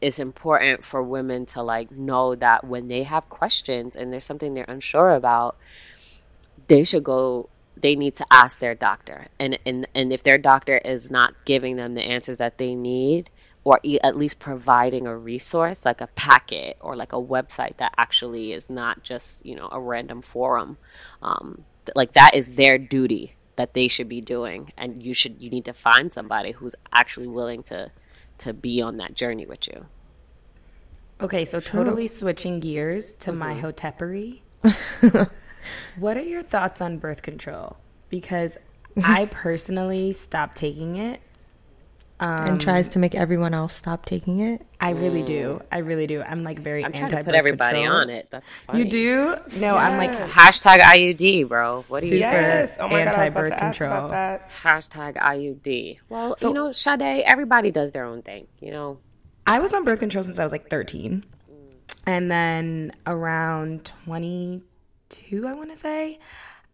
[0.00, 4.54] it's important for women to like know that when they have questions and there's something
[4.54, 5.56] they're unsure about,
[6.68, 9.28] they should go they need to ask their doctor.
[9.38, 13.30] And and and if their doctor is not giving them the answers that they need
[13.62, 18.52] or at least providing a resource like a packet or like a website that actually
[18.52, 20.78] is not just, you know, a random forum.
[21.22, 25.50] Um, like that is their duty that they should be doing and you should you
[25.50, 27.90] need to find somebody who's actually willing to
[28.40, 29.86] to be on that journey with you.
[31.20, 33.38] Okay, so totally switching gears to mm-hmm.
[33.38, 34.40] my hotepery.
[35.96, 37.76] what are your thoughts on birth control?
[38.08, 38.56] Because
[39.04, 41.20] I personally stopped taking it.
[42.22, 44.66] Um, and tries to make everyone else stop taking it.
[44.78, 45.62] I really do.
[45.72, 46.20] I really do.
[46.20, 47.08] I'm like very I'm anti.
[47.08, 47.96] Trying to put everybody control.
[47.96, 48.28] on it.
[48.28, 48.80] That's funny.
[48.80, 49.16] You do?
[49.58, 49.76] No, yes.
[49.76, 51.80] I'm like hashtag IUD, bro.
[51.88, 52.76] What do you yes.
[52.76, 52.76] say?
[52.78, 54.10] Oh my anti birth control.
[54.10, 55.98] Hashtag IUD.
[56.10, 58.46] Well, so, you know, Sade, everybody does their own thing.
[58.60, 58.98] You know,
[59.46, 61.24] I was on birth control since I was like 13.
[62.06, 66.18] And then around 22, I want to say,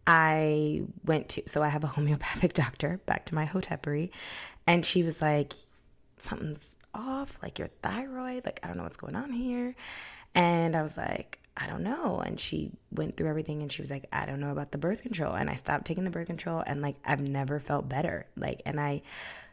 [0.05, 4.09] I went to, so I have a homeopathic doctor, back to my hotepery,
[4.67, 5.53] and she was like,
[6.17, 9.75] something's off, like your thyroid, like I don't know what's going on here.
[10.35, 12.19] And I was like, I don't know.
[12.19, 15.01] And she went through everything and she was like, I don't know about the birth
[15.01, 15.33] control.
[15.33, 18.27] And I stopped taking the birth control and like I've never felt better.
[18.35, 19.01] Like, and I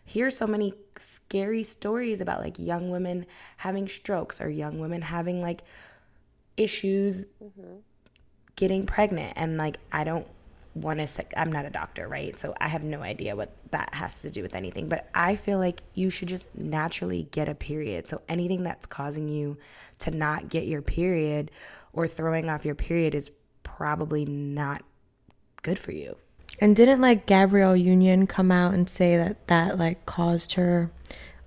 [0.04, 3.24] hear so many scary stories about like young women
[3.56, 5.62] having strokes or young women having like
[6.56, 7.76] issues mm-hmm.
[8.56, 9.32] getting pregnant.
[9.36, 10.26] And like, I don't
[10.74, 12.38] want to say, I'm not a doctor, right?
[12.38, 14.88] So I have no idea what that has to do with anything.
[14.88, 18.08] But I feel like you should just naturally get a period.
[18.08, 19.56] So anything that's causing you
[20.00, 21.50] to not get your period
[21.92, 23.30] or throwing off your period is
[23.62, 24.82] probably not
[25.62, 26.16] good for you.
[26.60, 30.90] And didn't like Gabrielle Union come out and say that that like caused her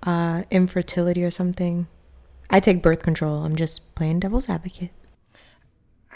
[0.02, 1.86] uh, infertility or something?
[2.50, 3.44] I take birth control.
[3.44, 4.90] I'm just playing devil's advocate.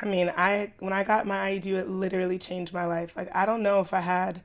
[0.00, 3.16] I mean, I when I got my IUD, it literally changed my life.
[3.16, 4.42] Like I don't know if I had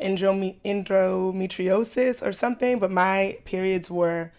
[0.00, 4.32] endometriosis or something, but my periods were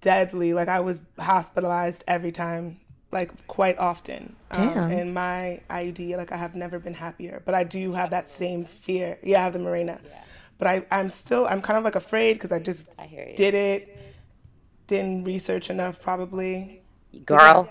[0.00, 0.54] deadly.
[0.54, 4.36] Like I was hospitalized every time, like quite often.
[4.52, 7.42] Um, and my IUD, like I have never been happier.
[7.44, 9.18] But I do have that same fear.
[9.22, 10.00] Yeah, I have the Mirena.
[10.02, 10.22] Yeah.
[10.58, 13.98] But I, I'm still, I'm kind of like afraid because I just I did it,
[14.86, 16.82] didn't research enough probably.
[17.24, 17.70] Girl,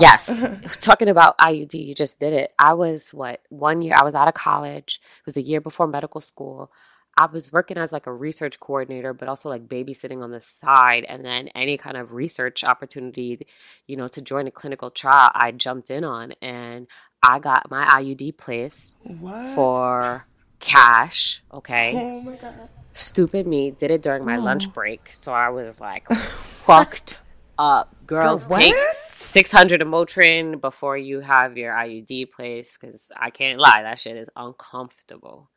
[0.00, 0.78] Yes.
[0.80, 2.52] Talking about IUD, you just did it.
[2.58, 5.00] I was what, one year, I was out of college.
[5.02, 6.70] It was the year before medical school.
[7.16, 11.04] I was working as like a research coordinator, but also like babysitting on the side.
[11.08, 13.46] And then any kind of research opportunity,
[13.86, 16.86] you know, to join a clinical trial, I jumped in on and
[17.22, 19.54] I got my IUD placed what?
[19.54, 20.26] for
[20.58, 21.42] cash.
[21.52, 21.92] Okay.
[21.94, 22.68] Oh my God.
[22.92, 24.42] Stupid me did it during my oh.
[24.42, 25.10] lunch break.
[25.12, 27.20] So I was like fucked
[27.58, 27.94] up.
[28.06, 28.74] Girls, Girl, take
[29.08, 34.16] 600 of Motrin before you have your IUD placed because I can't lie, that shit
[34.16, 35.50] is uncomfortable.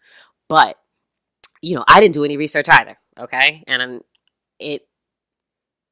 [0.47, 0.77] But,
[1.61, 3.63] you know, I didn't do any research either, okay?
[3.67, 4.01] And
[4.59, 4.87] it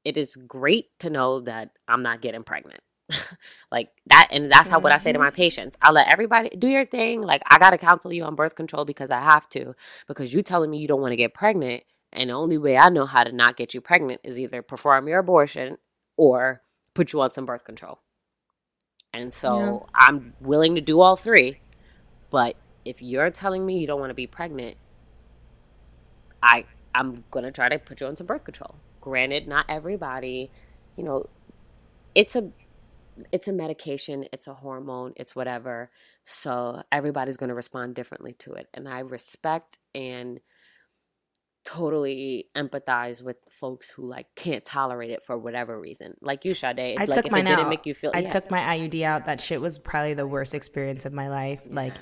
[0.05, 2.81] it is great to know that I'm not getting pregnant.
[3.71, 5.35] like that and that's how what I say to my mm-hmm.
[5.35, 5.77] patients.
[5.81, 7.21] I let everybody do your thing.
[7.21, 9.73] Like I gotta counsel you on birth control because I have to,
[10.07, 11.83] because you telling me you don't want to get pregnant.
[12.11, 15.07] And the only way I know how to not get you pregnant is either perform
[15.07, 15.77] your abortion
[16.17, 16.61] or
[16.93, 17.99] put you on some birth control.
[19.13, 20.07] And so yeah.
[20.07, 21.59] I'm willing to do all three.
[22.29, 24.77] But if you're telling me you don't want to be pregnant,
[26.41, 28.75] I I'm going to try to put you on some birth control.
[29.01, 30.51] Granted, not everybody,
[30.95, 31.25] you know,
[32.15, 32.49] it's a
[33.31, 35.91] it's a medication, it's a hormone, it's whatever.
[36.25, 38.67] So everybody's going to respond differently to it.
[38.73, 40.39] And I respect and
[41.63, 46.15] totally empathize with folks who like can't tolerate it for whatever reason.
[46.21, 46.79] Like you, Sade.
[46.79, 48.11] I like, took if mine it didn't make you feel.
[48.13, 48.29] I yeah.
[48.29, 49.25] took my IUD out.
[49.25, 51.61] That shit was probably the worst experience of my life.
[51.65, 51.75] Yeah.
[51.75, 51.93] Like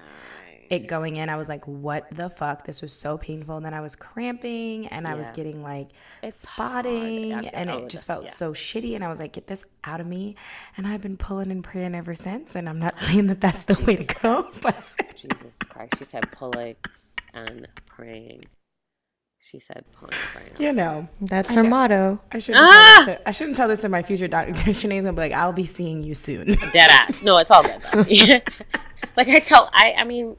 [0.72, 3.58] it going in, I was like, "What the fuck?" This was so painful.
[3.58, 5.12] And then I was cramping, and yeah.
[5.12, 5.90] I was getting like
[6.24, 8.96] it's spotting, and it just felt so shitty.
[8.96, 10.38] And I was like, "Get this out of me!"
[10.78, 12.56] And I've been pulling and praying ever since.
[12.56, 14.48] And I'm not saying that that's the way to go.
[14.64, 14.76] But...
[15.16, 16.78] Jesus Christ, she said pulling
[17.34, 18.46] and praying.
[19.50, 20.60] She said Pontifiance.
[20.60, 22.22] You know, that's her I, motto.
[22.32, 23.04] I shouldn't, ah!
[23.08, 25.52] to, I shouldn't tell this to my future doctor because Shanaye's gonna be like, "I'll
[25.52, 27.22] be seeing you soon." Dead ass.
[27.24, 27.82] No, it's all good.
[29.18, 30.38] like I tell, I, I mean,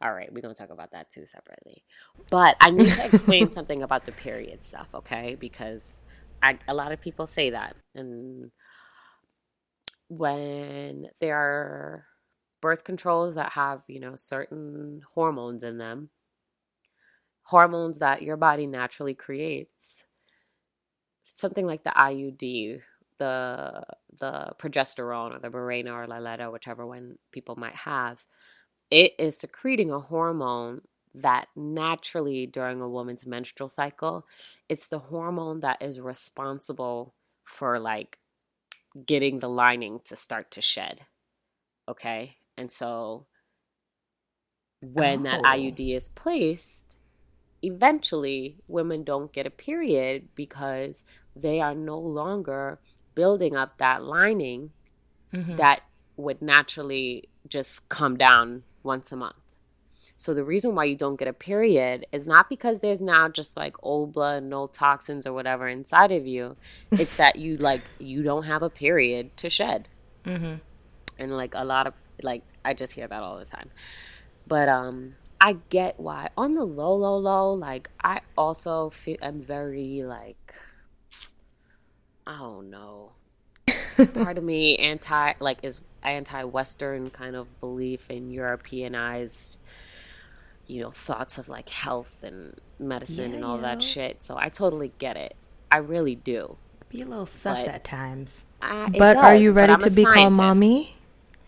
[0.00, 1.82] all right, we're gonna talk about that too separately.
[2.30, 5.34] But I need to explain something about the period stuff, okay?
[5.34, 5.84] Because
[6.42, 8.52] I, a lot of people say that, and
[10.08, 12.06] when there are
[12.60, 16.10] birth controls that have, you know, certain hormones in them
[17.42, 20.04] hormones that your body naturally creates.
[21.34, 22.80] Something like the IUD,
[23.18, 23.82] the
[24.18, 28.26] the progesterone or the Mirena or Liletta, whichever one people might have,
[28.90, 30.82] it is secreting a hormone
[31.14, 34.26] that naturally during a woman's menstrual cycle,
[34.68, 38.18] it's the hormone that is responsible for like
[39.06, 41.02] getting the lining to start to shed.
[41.88, 42.36] Okay?
[42.56, 43.26] And so
[44.80, 45.30] when oh.
[45.30, 46.96] that IUD is placed,
[47.62, 51.04] eventually women don't get a period because
[51.36, 52.78] they are no longer
[53.14, 54.70] building up that lining
[55.32, 55.56] mm-hmm.
[55.56, 55.82] that
[56.16, 59.34] would naturally just come down once a month.
[60.16, 63.56] So the reason why you don't get a period is not because there's now just
[63.56, 66.56] like old blood, and no toxins or whatever inside of you.
[66.90, 69.88] It's that you like you don't have a period to shed.
[70.26, 70.56] Mm-hmm.
[71.18, 73.70] And like a lot of like I just hear that all the time.
[74.46, 76.28] But um I get why.
[76.36, 80.54] On the low, low, low, like I also feel I'm very like
[82.26, 83.12] I don't know.
[84.14, 89.58] Part of me anti like is anti-Western kind of belief in Europeanized,
[90.66, 94.22] you know, thoughts of like health and medicine yeah, and all that shit.
[94.22, 95.36] So I totally get it.
[95.72, 96.56] I really do.
[96.88, 98.42] Be a little sus but, at times.
[98.62, 100.96] Uh, but does, are you ready to be called mommy?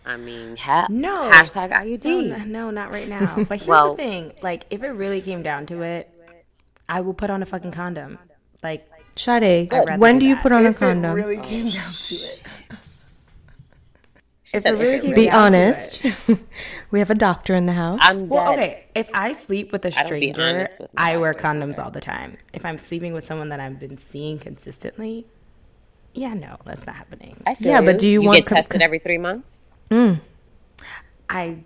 [0.05, 1.29] I mean, ha- no.
[1.31, 2.29] Hashtag IUD.
[2.29, 3.35] No, no, not right now.
[3.47, 6.09] But here's well, the thing: like, if it really came down to it,
[6.89, 8.19] I will put on a fucking condom.
[8.61, 11.17] Like, Sade, uh, when do, do you put on if a condom?
[11.17, 12.41] If it really came down to it.
[14.53, 16.05] If it really came be honest.
[16.91, 17.99] we have a doctor in the house.
[18.03, 18.85] I'm well, okay.
[18.93, 22.37] If I sleep with a stranger, with I wear condoms all the time.
[22.53, 25.25] If I'm sleeping with someone that I've been seeing consistently,
[26.13, 27.41] yeah, no, that's not happening.
[27.47, 27.85] I feel yeah, you.
[27.85, 29.62] but do you, you want get tested every three months?
[29.93, 30.19] Mm.
[31.29, 31.57] I.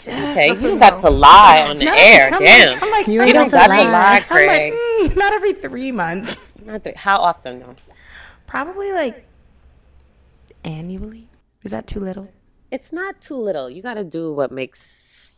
[0.00, 2.30] Okay, you got to lie on the no, air.
[2.32, 4.72] I'm Damn, like, I'm like, you, you don't got to lie, Craig.
[4.72, 6.36] Like, mm, not every three months.
[6.64, 6.92] Not three.
[6.94, 7.74] How often though?
[8.46, 9.26] Probably like
[10.64, 11.28] annually.
[11.64, 12.32] Is that too little?
[12.70, 13.68] It's not too little.
[13.68, 15.36] You got to do what makes.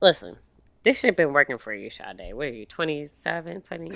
[0.00, 0.38] Listen,
[0.84, 2.32] this shit been working for you, Sade.
[2.32, 3.90] What are you, 27, 20?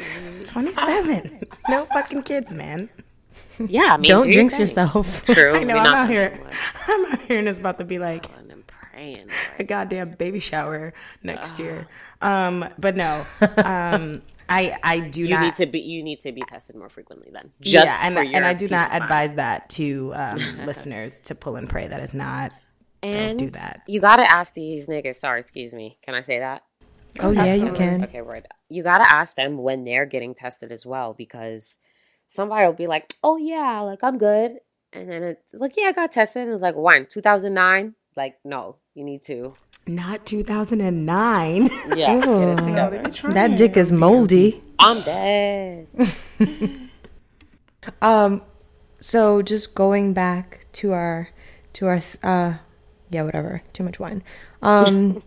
[0.44, 1.46] 27.
[1.70, 2.90] no fucking kids, man.
[3.68, 5.24] Yeah, I mean, don't do jinx yourself.
[5.26, 5.54] True.
[5.56, 5.76] I know.
[5.76, 6.40] I'm out here.
[6.88, 10.94] I'm out here, and it's about to be like I'm praying, a goddamn baby shower
[11.22, 11.62] next uh.
[11.62, 11.88] year.
[12.20, 13.24] Um, but no.
[13.58, 15.42] Um, I I do you not.
[15.42, 17.52] need to be you need to be tested more frequently then.
[17.60, 21.68] Just yeah, and, and I do not advise that to um, listeners to pull and
[21.68, 21.88] pray.
[21.88, 22.52] That is not.
[23.02, 23.82] And don't do that.
[23.86, 25.16] You got to ask these niggas.
[25.16, 25.98] Sorry, excuse me.
[26.02, 26.62] Can I say that?
[27.20, 28.04] Oh yeah, you can.
[28.04, 28.46] Okay, right.
[28.68, 31.76] You got to ask them when they're getting tested as well because
[32.32, 34.58] somebody will be like, "Oh yeah, like I'm good,"
[34.92, 37.06] and then it's like, "Yeah, I got tested." And was like, "When?
[37.06, 39.54] 2009?" Like, no, you need to
[39.86, 41.70] not 2009.
[41.96, 42.20] Yeah.
[42.20, 44.62] that dick is moldy.
[44.78, 45.88] I'm dead.
[48.02, 48.42] um
[49.00, 51.30] so just going back to our
[51.74, 52.54] to our uh
[53.10, 53.62] yeah, whatever.
[53.72, 54.22] Too much wine.
[54.62, 55.22] Um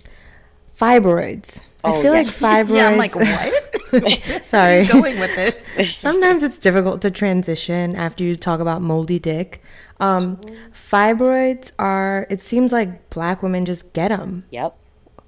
[0.78, 1.64] fibroids.
[1.84, 2.22] Oh, I feel yeah.
[2.22, 2.68] like fibroids.
[2.76, 3.75] yeah, I'm like, what?
[4.46, 4.86] Sorry.
[4.86, 5.96] going with this.
[6.00, 9.62] Sometimes it's difficult to transition after you talk about moldy dick.
[10.00, 10.36] Um,
[10.72, 14.44] fibroids are, it seems like black women just get them.
[14.50, 14.76] Yep.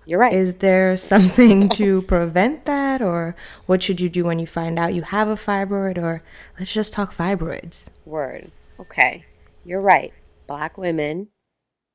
[0.08, 0.32] You're right.
[0.32, 4.94] Is there something to prevent that, or what should you do when you find out
[4.94, 6.22] you have a fibroid, or
[6.58, 7.90] let's just talk fibroids?
[8.06, 8.50] Word.
[8.80, 9.26] Okay.
[9.66, 10.14] You're right.
[10.46, 11.28] Black women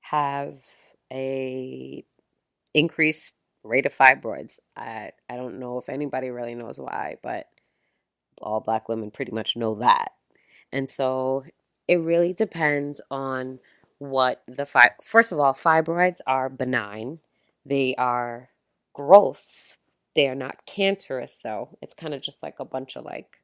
[0.01, 0.59] have
[1.11, 2.05] a
[2.75, 4.59] increased rate of fibroids.
[4.75, 7.47] I I don't know if anybody really knows why, but
[8.41, 10.11] all black women pretty much know that.
[10.71, 11.45] And so
[11.87, 13.59] it really depends on
[13.99, 17.19] what the fi- first of all fibroids are benign.
[17.65, 18.49] They are
[18.93, 19.77] growths.
[20.15, 21.77] They are not cancerous though.
[21.81, 23.37] It's kind of just like a bunch of like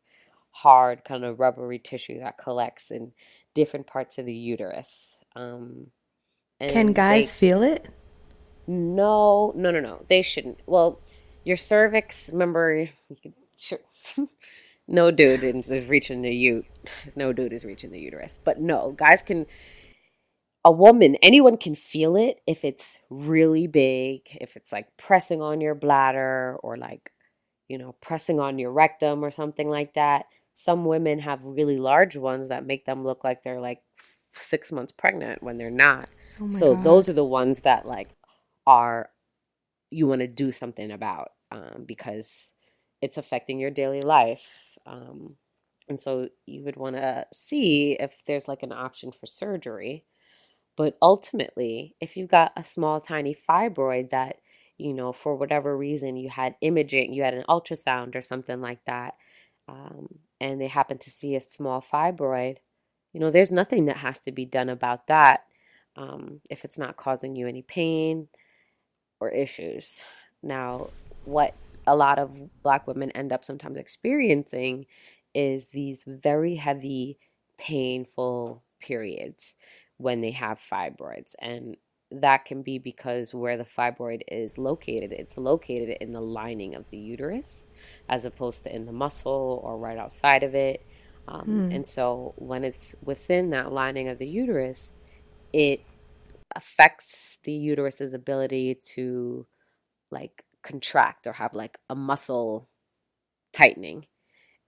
[0.51, 3.13] hard kind of rubbery tissue that collects in
[3.53, 5.17] different parts of the uterus.
[5.35, 5.87] Um
[6.59, 7.87] can guys they, feel it
[8.69, 11.01] no no no no they shouldn't well
[11.43, 12.89] your cervix remember
[13.57, 13.79] sure
[14.89, 16.65] no dude is reaching the ute.
[17.15, 18.39] No dude is reaching the uterus.
[18.43, 19.45] But no, guys can.
[20.65, 25.61] A woman, anyone can feel it if it's really big, if it's like pressing on
[25.61, 27.13] your bladder or like,
[27.69, 30.25] you know, pressing on your rectum or something like that.
[30.55, 33.81] Some women have really large ones that make them look like they're like
[34.33, 36.09] six months pregnant when they're not.
[36.41, 36.83] Oh so God.
[36.83, 38.09] those are the ones that like
[38.69, 39.09] are
[39.89, 42.51] you want to do something about um, because
[43.01, 44.77] it's affecting your daily life.
[44.85, 45.35] Um,
[45.87, 50.05] and so you would want to see if there's like an option for surgery.
[50.77, 54.37] But ultimately, if you've got a small, tiny fibroid that,
[54.77, 58.85] you know, for whatever reason you had imaging, you had an ultrasound or something like
[58.85, 59.15] that,
[59.67, 60.07] um,
[60.39, 62.57] and they happen to see a small fibroid,
[63.13, 65.41] you know, there's nothing that has to be done about that
[65.95, 68.27] um, if it's not causing you any pain
[69.19, 70.03] or issues.
[70.41, 70.89] Now,
[71.25, 71.53] what
[71.85, 74.85] a lot of black women end up sometimes experiencing
[75.33, 77.17] is these very heavy,
[77.57, 79.55] painful periods
[79.97, 81.35] when they have fibroids.
[81.39, 81.77] And
[82.11, 86.89] that can be because where the fibroid is located, it's located in the lining of
[86.89, 87.63] the uterus
[88.07, 90.85] as opposed to in the muscle or right outside of it.
[91.27, 91.75] Um, mm.
[91.75, 94.91] And so when it's within that lining of the uterus,
[95.53, 95.81] it
[96.55, 99.45] affects the uterus's ability to
[100.11, 102.69] like contract or have like a muscle
[103.53, 104.05] tightening.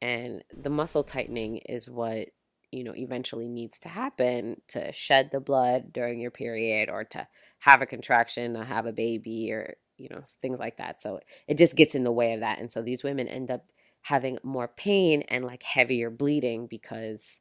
[0.02, 2.30] And the muscle tightening is what,
[2.72, 7.28] you know, eventually needs to happen to shed the blood during your period or to
[7.60, 11.02] have a contraction, to have a baby or, you know, things like that.
[11.02, 12.60] So it just gets in the way of that.
[12.60, 13.66] And so these women end up
[14.02, 17.38] having more pain and like heavier bleeding because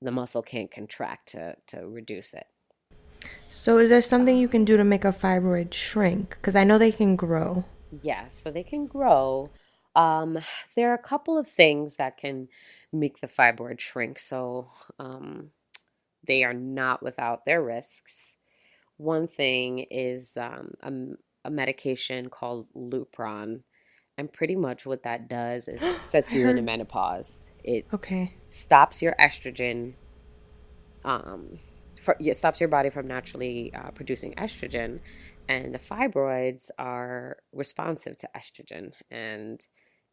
[0.00, 2.46] the muscle can't contract to to reduce it.
[3.50, 6.30] So, is there something you can do to make a fibroid shrink?
[6.30, 7.64] Because I know they can grow.
[8.02, 9.50] Yeah, so they can grow.
[9.96, 10.38] Um,
[10.76, 12.48] there are a couple of things that can
[12.92, 14.18] make the fibroid shrink.
[14.18, 14.68] So,
[14.98, 15.50] um,
[16.26, 18.34] they are not without their risks.
[18.98, 23.62] One thing is um, a, a medication called Lupron.
[24.18, 27.36] And pretty much what that does is sets you into menopause.
[27.64, 28.34] It okay.
[28.48, 29.94] stops your estrogen
[31.04, 31.58] um,
[32.02, 35.00] for, it stops your body from naturally uh, producing estrogen,
[35.48, 39.64] and the fibroids are responsive to estrogen, and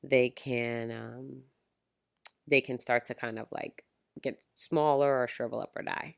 [0.04, 1.42] they can um,
[2.48, 3.84] they can start to kind of like
[4.22, 6.16] get smaller or shrivel up or die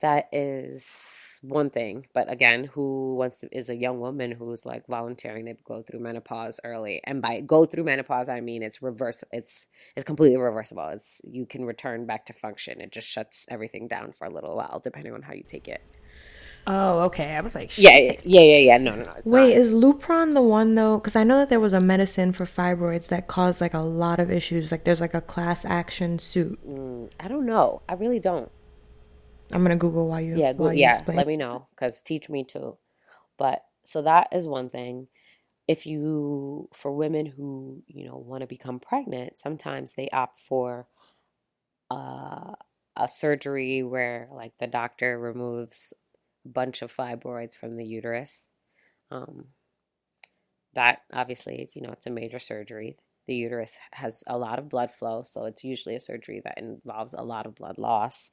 [0.00, 2.06] that is one thing.
[2.14, 6.00] But again, who wants to, is a young woman who's like volunteering to go through
[6.00, 9.24] menopause early, and by go through menopause, I mean it's reverse.
[9.32, 10.88] It's it's completely reversible.
[10.88, 12.80] It's you can return back to function.
[12.80, 15.82] It just shuts everything down for a little while, depending on how you take it.
[16.66, 17.34] Oh, okay.
[17.34, 17.84] I was like, Shit.
[17.84, 18.76] yeah, yeah, yeah, yeah.
[18.76, 19.14] No, no, no.
[19.24, 19.58] Wait, not.
[19.58, 20.98] is Lupron the one though?
[20.98, 24.20] Because I know that there was a medicine for fibroids that caused like a lot
[24.20, 24.70] of issues.
[24.70, 26.58] Like there's like a class action suit.
[26.68, 27.80] Mm, I don't know.
[27.88, 28.50] I really don't.
[29.52, 30.36] I'm gonna Google while you.
[30.36, 30.90] Yeah, go, while yeah.
[30.90, 31.16] Explain.
[31.16, 32.76] Let me know because teach me too.
[33.38, 35.08] But so that is one thing.
[35.66, 40.86] If you, for women who you know want to become pregnant, sometimes they opt for
[41.90, 42.54] uh,
[42.96, 45.94] a surgery where like the doctor removes
[46.44, 48.46] a bunch of fibroids from the uterus.
[49.10, 49.46] Um,
[50.74, 52.96] that obviously, it's, you know, it's a major surgery.
[53.26, 57.14] The uterus has a lot of blood flow, so it's usually a surgery that involves
[57.14, 58.30] a lot of blood loss.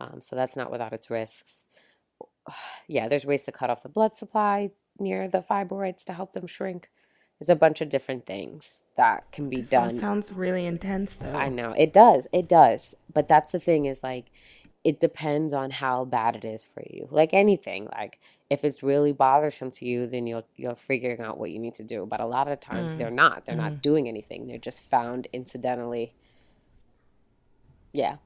[0.00, 1.66] Um, so that's not without its risks.
[2.88, 4.70] Yeah, there's ways to cut off the blood supply
[5.00, 6.88] near the fibroids to help them shrink.
[7.40, 9.90] There's a bunch of different things that can be this done.
[9.90, 11.34] Sounds really intense, though.
[11.34, 12.28] I know it does.
[12.32, 12.94] It does.
[13.12, 14.26] But that's the thing is like,
[14.84, 17.08] it depends on how bad it is for you.
[17.10, 21.50] Like anything, like if it's really bothersome to you, then you'll you're figuring out what
[21.50, 22.06] you need to do.
[22.06, 22.98] But a lot of times mm.
[22.98, 23.44] they're not.
[23.44, 23.62] They're mm.
[23.62, 24.46] not doing anything.
[24.46, 26.14] They're just found incidentally.
[27.92, 28.16] Yeah.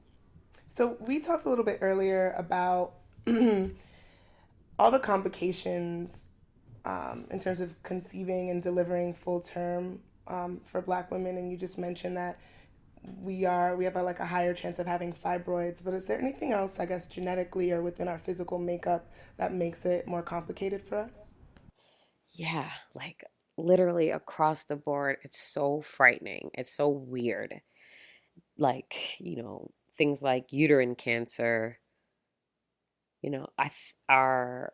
[0.71, 2.93] So we talked a little bit earlier about
[4.79, 6.27] all the complications
[6.85, 11.57] um, in terms of conceiving and delivering full term um, for Black women, and you
[11.57, 12.39] just mentioned that
[13.21, 15.83] we are we have a, like a higher chance of having fibroids.
[15.83, 19.85] But is there anything else, I guess, genetically or within our physical makeup that makes
[19.85, 21.33] it more complicated for us?
[22.29, 23.25] Yeah, like
[23.57, 26.49] literally across the board, it's so frightening.
[26.53, 27.59] It's so weird.
[28.57, 31.77] Like you know things like uterine cancer,
[33.21, 33.69] you know, I
[34.09, 34.73] are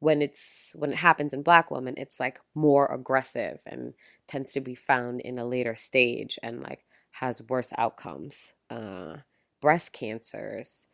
[0.00, 3.94] when it's when it happens in black women, it's like more aggressive and
[4.28, 8.52] tends to be found in a later stage and like has worse outcomes.
[8.68, 9.16] Uh,
[9.62, 10.86] breast cancers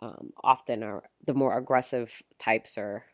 [0.00, 3.04] um, often are the more aggressive types are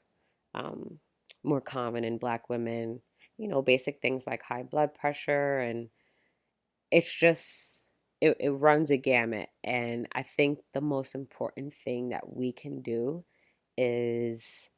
[0.54, 0.98] um,
[1.44, 3.02] more common in black women.
[3.36, 5.90] You know, basic things like high blood pressure and
[6.90, 7.81] it's just
[8.22, 9.48] it, it runs a gamut.
[9.64, 13.24] And I think the most important thing that we can do
[13.76, 14.70] is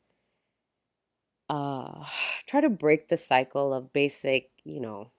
[1.51, 2.07] uh,
[2.47, 5.11] try to break the cycle of basic, you know,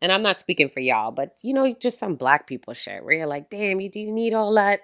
[0.00, 3.14] and I'm not speaking for y'all, but you know, just some black people shit where
[3.14, 4.80] you're like, damn, you do you need all that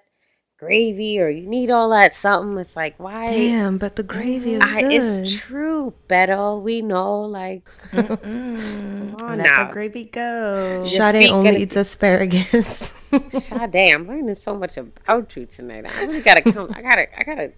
[0.62, 2.56] gravy or you need all that something.
[2.58, 3.26] It's like why?
[3.26, 4.92] Damn, but the gravy is I, good.
[4.92, 6.62] It's true, Beto.
[6.62, 10.84] We know, like, let the gravy go.
[10.84, 12.92] Sade only eats asparagus.
[13.38, 15.84] Sade, I'm learning so much about you tonight.
[15.86, 16.68] I really gotta come.
[16.74, 17.52] I gotta, I gotta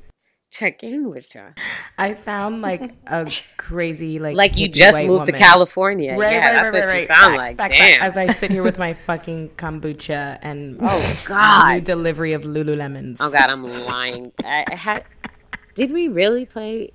[0.55, 1.42] check in with you.
[1.98, 5.26] I sound like a crazy like like you just moved woman.
[5.26, 6.16] to California.
[6.16, 7.57] Right, yeah, right, that's right, what right, you sound facts, like.
[7.57, 8.02] Facts, Damn.
[8.02, 13.16] As I sit here with my fucking kombucha and oh god, new delivery of Lululemons.
[13.20, 14.32] Oh god, I'm lying.
[14.44, 15.05] I, I had.
[15.74, 16.92] Did we really play?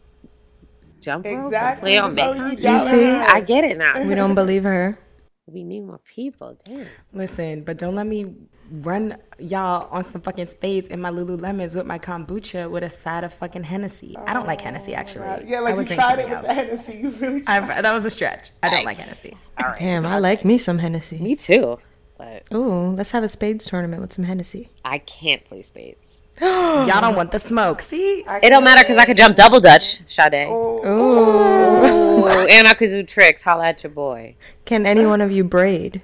[1.02, 1.92] Jump rope exactly.
[1.92, 4.06] play on so you, you see, I get it now.
[4.06, 5.00] We don't believe her.
[5.48, 6.58] We need more people.
[6.66, 6.86] Damn.
[7.14, 8.36] Listen, but don't let me
[8.72, 13.24] run y'all on some fucking spades in my Lululemons with my kombucha with a side
[13.24, 14.16] of fucking Hennessy.
[14.18, 15.26] Oh, I don't like Hennessy oh actually.
[15.26, 15.46] God.
[15.48, 16.48] Yeah, like you tried it with else.
[16.48, 16.98] the Hennessy.
[16.98, 17.84] You really tried.
[17.84, 18.52] that was a stretch.
[18.64, 19.38] I don't like Hennessy.
[19.78, 21.20] Damn, I like me some Hennessy.
[21.20, 21.80] Me too.
[22.18, 24.70] But ooh, let's have a spades tournament with some Hennessy.
[24.84, 26.20] I can't play spades.
[26.42, 27.82] Y'all don't want the smoke.
[27.82, 30.48] See, it don't matter because I could jump double dutch, Sade.
[30.50, 30.86] Oh.
[30.86, 32.48] Ooh.
[32.50, 33.42] and I could do tricks.
[33.42, 34.36] Holla at your boy.
[34.66, 36.02] Can any one of you braid?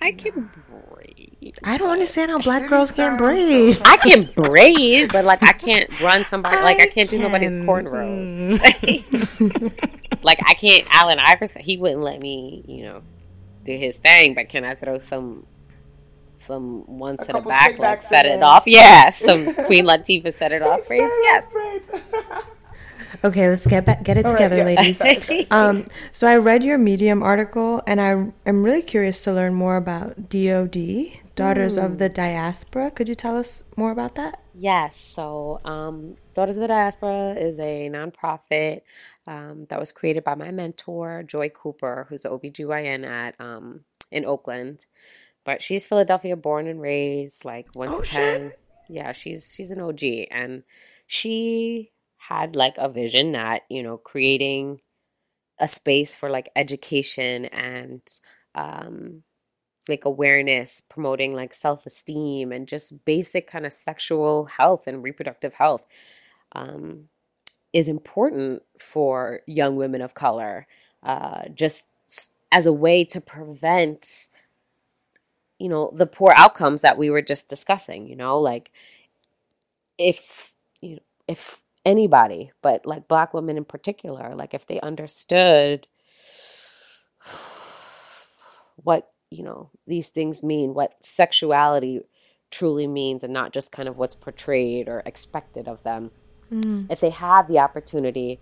[0.00, 0.50] I can
[1.62, 3.78] I don't understand how black girls can't braid.
[3.84, 6.56] I can braid, but like I can't run somebody.
[6.56, 8.58] Like I can't do nobody's cornrows.
[10.22, 10.86] like I can't.
[10.94, 12.64] Allen Iverson, he wouldn't let me.
[12.66, 13.02] You know,
[13.64, 15.46] do his thing, but can I throw some
[16.36, 18.64] some ones to the back, like set it off?
[18.66, 21.00] Yeah, some Queen Latifah set it off phrase.
[21.22, 21.44] Yes.
[23.24, 25.00] Okay, let's get back, get it All together, right, yes.
[25.00, 25.50] ladies.
[25.50, 29.76] um, so I read your Medium article, and I am really curious to learn more
[29.76, 31.84] about DoD, Daughters mm.
[31.84, 32.90] of the Diaspora.
[32.90, 34.42] Could you tell us more about that?
[34.54, 34.98] Yes.
[34.98, 38.82] So, um, Daughters of the Diaspora is a nonprofit
[39.26, 44.24] um, that was created by my mentor, Joy Cooper, who's an OBGYN at um, in
[44.24, 44.86] Oakland.
[45.44, 48.52] But she's Philadelphia born and raised, like one oh, to ten.
[48.88, 50.62] Yeah, she's she's an OG, and
[51.06, 51.92] she
[52.28, 54.80] had like a vision that you know creating
[55.58, 58.02] a space for like education and
[58.54, 59.22] um,
[59.88, 65.54] like awareness, promoting like self esteem and just basic kind of sexual health and reproductive
[65.54, 65.86] health
[66.52, 67.08] um,
[67.72, 70.66] is important for young women of color,
[71.02, 71.88] uh, just
[72.52, 74.28] as a way to prevent,
[75.58, 78.06] you know, the poor outcomes that we were just discussing.
[78.08, 78.70] You know, like
[79.98, 85.86] if you know, if anybody, but like black women in particular, like if they understood
[88.76, 92.00] what, you know, these things mean, what sexuality
[92.50, 96.10] truly means, and not just kind of what's portrayed or expected of them.
[96.52, 96.90] Mm.
[96.90, 98.40] If they have the opportunity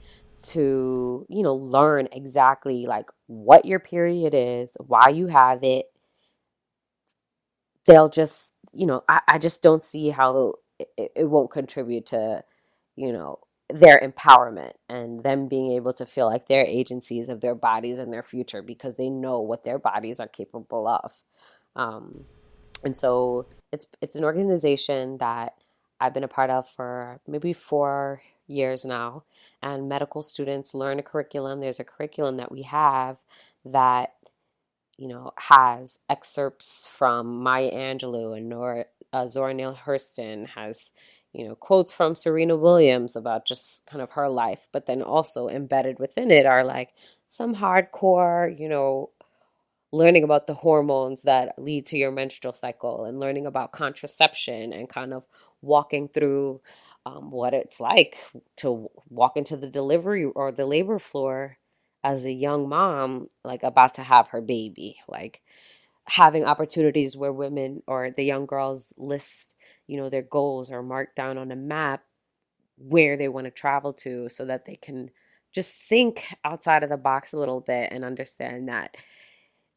[0.48, 5.86] to, you know, learn exactly like what your period is, why you have it,
[7.86, 12.42] they'll just, you know, I, I just don't see how it, it won't contribute to
[12.96, 13.38] you know,
[13.70, 18.12] their empowerment and them being able to feel like they're agencies of their bodies and
[18.12, 21.12] their future because they know what their bodies are capable of.
[21.74, 22.24] Um,
[22.84, 25.54] and so it's it's an organization that
[26.00, 29.24] I've been a part of for maybe four years now.
[29.62, 31.60] And medical students learn a curriculum.
[31.60, 33.16] There's a curriculum that we have
[33.64, 34.10] that
[34.98, 40.90] you know has excerpts from Maya Angelou and Nora uh, Zora Neale Hurston has
[41.34, 45.48] you know, quotes from Serena Williams about just kind of her life, but then also
[45.48, 46.90] embedded within it are like
[47.28, 49.10] some hardcore, you know,
[49.92, 54.88] learning about the hormones that lead to your menstrual cycle and learning about contraception and
[54.88, 55.24] kind of
[55.62, 56.60] walking through
[57.06, 58.16] um, what it's like
[58.56, 61.58] to walk into the delivery or the labor floor
[62.02, 65.40] as a young mom, like about to have her baby, like
[66.06, 69.53] having opportunities where women or the young girls list
[69.86, 72.02] you know, their goals are marked down on a map
[72.76, 75.10] where they want to travel to so that they can
[75.52, 78.96] just think outside of the box a little bit and understand that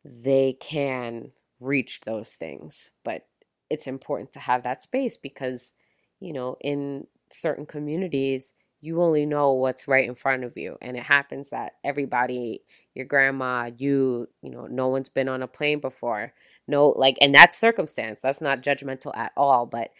[0.03, 2.89] they can reach those things.
[3.03, 3.27] But
[3.69, 5.73] it's important to have that space because,
[6.19, 10.77] you know, in certain communities, you only know what's right in front of you.
[10.81, 12.63] And it happens that everybody,
[12.95, 16.33] your grandma, you, you know, no one's been on a plane before
[16.67, 19.91] no like and that's circumstance that's not judgmental at all but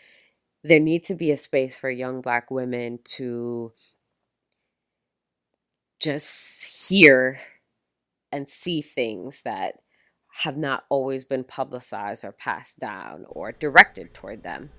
[0.63, 3.71] there needs to be a space for young black women to
[5.99, 7.39] just hear
[8.31, 9.75] and see things that
[10.43, 14.69] have not always been publicized or passed down or directed toward them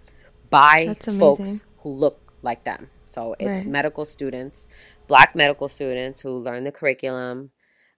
[0.51, 2.89] by folks who look like them.
[3.05, 3.66] So it's right.
[3.66, 4.68] medical students,
[5.09, 7.51] black medical students who learn the curriculum.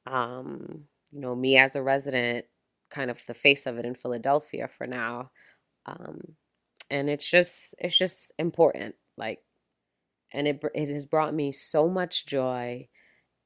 [0.06, 2.46] Um, you know, me as a resident
[2.90, 5.30] kind of the face of it in Philadelphia for now.
[5.86, 6.20] Um,
[6.90, 9.38] and it's just it's just important like
[10.32, 12.88] and it it has brought me so much joy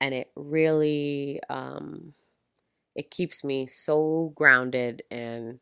[0.01, 2.14] and it really um
[2.97, 5.59] it keeps me so grounded and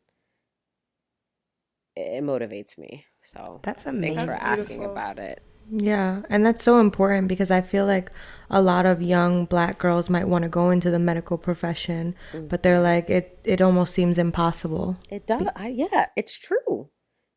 [1.95, 3.05] it motivates me.
[3.21, 4.15] So that's amazing.
[4.17, 5.43] Thanks for asking about it.
[5.69, 8.11] Yeah, and that's so important because I feel like
[8.49, 12.47] a lot of young black girls might want to go into the medical profession, mm-hmm.
[12.47, 14.97] but they're like it it almost seems impossible.
[15.09, 15.47] It does.
[15.55, 16.89] I, yeah, it's true.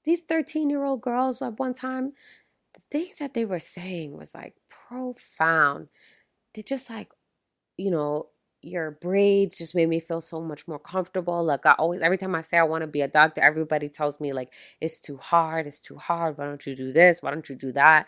[0.05, 2.13] These 13-year-old girls at one time
[2.75, 5.89] the things that they were saying was like profound.
[6.55, 7.13] They're just like
[7.77, 8.29] you know,
[8.67, 11.45] your braids just made me feel so much more comfortable.
[11.45, 14.19] Like I always, every time I say I want to be a doctor, everybody tells
[14.21, 15.67] me like it's too hard.
[15.67, 16.37] It's too hard.
[16.37, 17.23] Why don't you do this?
[17.23, 18.07] Why don't you do that?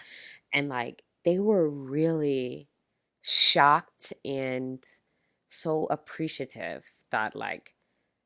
[0.53, 2.69] And like they were really
[3.23, 4.83] shocked and
[5.49, 7.75] so appreciative that like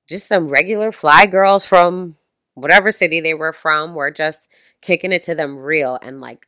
[0.08, 2.16] just some regular fly girls from
[2.54, 6.46] whatever city they were from were just kicking it to them real and like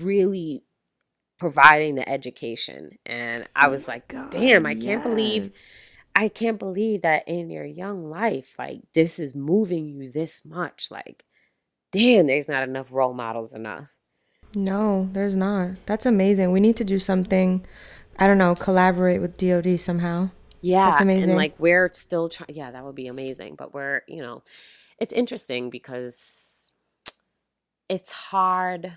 [0.00, 0.62] really
[1.38, 2.98] providing the education.
[3.04, 5.54] And I was like, God, damn, I can't believe
[6.14, 10.88] I can't believe that in your young life, like this is moving you this much.
[10.90, 11.24] Like,
[11.92, 13.88] damn, there's not enough role models enough.
[14.54, 15.72] No, there's not.
[15.84, 16.52] That's amazing.
[16.52, 17.66] We need to do something,
[18.18, 20.30] I don't know, collaborate with DOD somehow.
[20.62, 21.30] Yeah, That's amazing.
[21.30, 22.56] and like we're still trying.
[22.56, 23.56] Yeah, that would be amazing.
[23.56, 24.42] But we're you know,
[24.98, 26.72] it's interesting because
[27.90, 28.92] it's hard.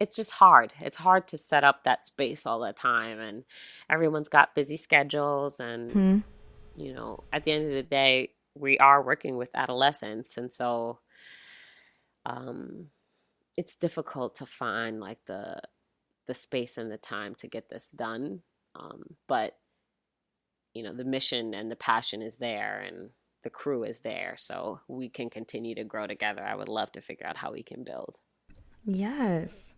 [0.00, 0.72] It's just hard.
[0.80, 3.44] It's hard to set up that space all the time, and
[3.90, 6.18] everyone's got busy schedules, and Hmm.
[6.76, 11.00] you know, at the end of the day, we are working with adolescents, and so
[12.26, 12.88] um,
[13.56, 15.60] it's difficult to find like the
[16.26, 18.42] the space and the time to get this done.
[18.76, 19.58] Um, but
[20.74, 23.10] you know, the mission and the passion is there, and
[23.42, 26.44] the crew is there, so we can continue to grow together.
[26.44, 28.16] I would love to figure out how we can build.
[28.84, 29.74] Yes.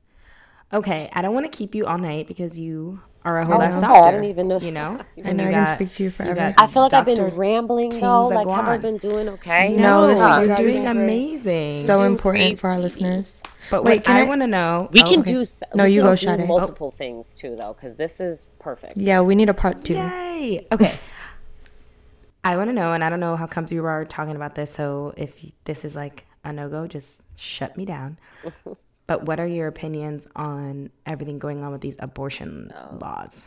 [0.73, 3.61] Okay, I don't want to keep you all night because you are a whole Oh,
[3.63, 3.81] ass okay.
[3.87, 4.09] doctor.
[4.09, 6.35] I don't even know- You know, I And know I can speak to you forever.
[6.37, 7.35] got I feel like I've been Dr.
[7.37, 8.29] rambling Tings though.
[8.29, 8.83] Like, have I Aguan.
[8.83, 9.75] been doing okay?
[9.77, 11.75] No, this- no, you're you're doing doing amazing.
[11.77, 12.83] so doing important for our sweetie.
[12.85, 13.43] listeners.
[13.71, 14.89] but Wait, wait, can I I- want to know.
[14.93, 15.33] We oh, can okay.
[15.33, 15.41] do.
[15.43, 16.47] s- No, you go, do Sade.
[16.49, 18.97] Multiple things too, though, because this is perfect.
[18.97, 19.95] Yeah, we need a part two.
[19.95, 20.67] Yay!
[20.73, 20.95] Okay.
[22.45, 24.71] I want to know, and I don't know how comfortable you are talking about this.
[24.71, 28.17] So if this is like a no go, just shut me down.
[29.11, 33.01] but what are your opinions on everything going on with these abortion Oh.
[33.03, 33.45] laws?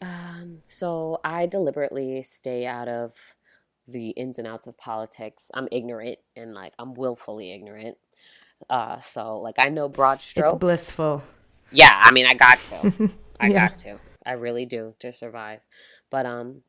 [0.00, 3.34] Um, so I deliberately stay out of
[3.88, 5.50] the ins and outs of politics.
[5.54, 7.98] I'm ignorant and like I'm willfully ignorant.
[8.70, 10.36] Uh, so like I know broad strokes.
[10.36, 11.22] It's blissful.
[11.70, 12.90] Yeah, I mean I got to.
[13.40, 13.50] I Yeah.
[13.50, 14.00] got to.
[14.26, 15.60] I really do to survive.
[16.10, 16.62] But um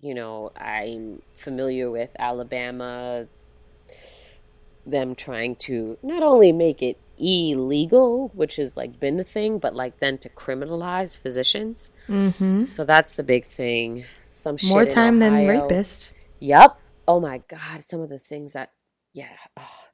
[0.00, 3.26] you know, I'm familiar with Alabama
[4.90, 9.74] them trying to not only make it illegal, which has like been the thing, but
[9.74, 11.92] like then to criminalize physicians.
[12.08, 12.64] Mm-hmm.
[12.64, 14.04] So that's the big thing.
[14.26, 16.14] Some More in time than rapist.
[16.40, 16.78] Yep.
[17.06, 17.82] Oh my God.
[17.82, 18.72] Some of the things that,
[19.12, 19.28] yeah.
[19.56, 19.84] Oh.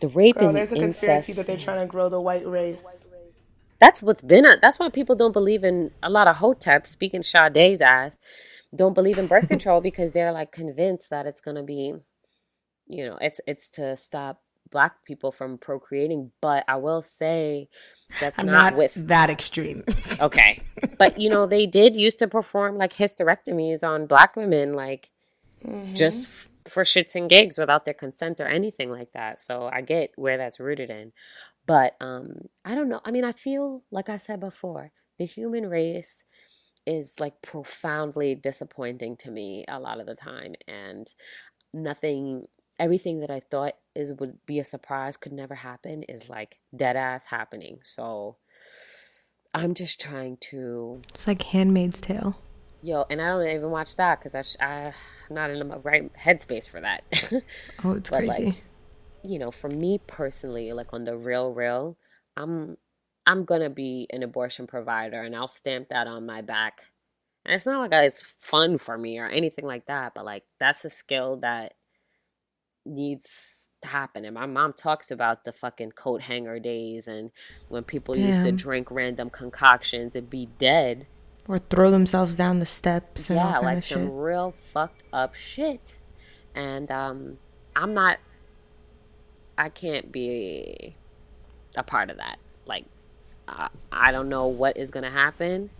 [0.00, 2.46] The rape Girl, and there's a the conspiracy that they're trying to grow the white
[2.46, 3.06] race.
[3.80, 4.44] That's what's been.
[4.44, 6.86] A, that's why people don't believe in a lot of hotep.
[6.86, 8.18] Speaking Sade's ass,
[8.74, 11.94] don't believe in birth control because they're like convinced that it's gonna be,
[12.88, 16.30] you know, it's it's to stop black people from procreating.
[16.40, 17.68] But I will say
[18.20, 19.84] that's I'm not, not with that extreme.
[20.20, 20.60] okay.
[20.98, 25.10] But you know, they did used to perform like hysterectomies on black women, like
[25.94, 29.40] just f- for shits and gigs without their consent or anything like that.
[29.40, 31.12] So I get where that's rooted in.
[31.66, 33.00] But um I don't know.
[33.04, 36.24] I mean, I feel like I said before, the human race
[36.86, 41.12] is like profoundly disappointing to me a lot of the time and
[41.74, 42.46] nothing
[42.78, 46.96] everything that I thought is would be a surprise could never happen is like dead
[46.96, 47.80] ass happening.
[47.82, 48.36] So
[49.54, 52.38] I'm just trying to It's like Handmaid's Tale.
[52.82, 54.92] yo, and I don't even watch that because I sh- I
[55.28, 57.02] I'm not in the right headspace for that.
[57.84, 58.62] Oh, it's But, like, crazy.
[59.22, 61.96] you know, for me personally, like on the real, real,
[62.36, 62.76] I'm
[63.26, 66.82] I'm gonna be an abortion provider, and I'll stamp that on my back.
[67.44, 70.84] And it's not like it's fun for me or anything like that, but like that's
[70.84, 71.74] a skill that
[72.88, 74.24] needs to happen.
[74.24, 77.30] And my mom talks about the fucking coat hanger days and
[77.68, 81.06] when people used to drink random concoctions and be dead.
[81.46, 84.10] or throw themselves down the steps and all yeah, like some shit.
[84.12, 85.96] real fucked up shit.
[86.54, 87.38] And um
[87.76, 88.18] I'm not
[89.56, 90.94] I can't be
[91.76, 92.38] a part of that.
[92.66, 92.84] Like
[93.46, 95.70] uh, I don't know what is going to happen.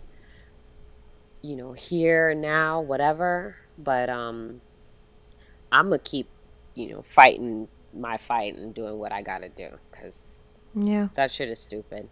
[1.41, 4.61] You know, here now, whatever, but um
[5.71, 6.27] I'm going to keep,
[6.79, 10.31] you know, fighting my fight and doing what I got to do cuz
[10.75, 11.09] Yeah.
[11.15, 12.09] that shit is stupid.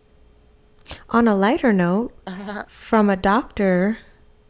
[1.09, 2.63] On a lighter note, Uh-huh.
[2.67, 3.99] from a doctor,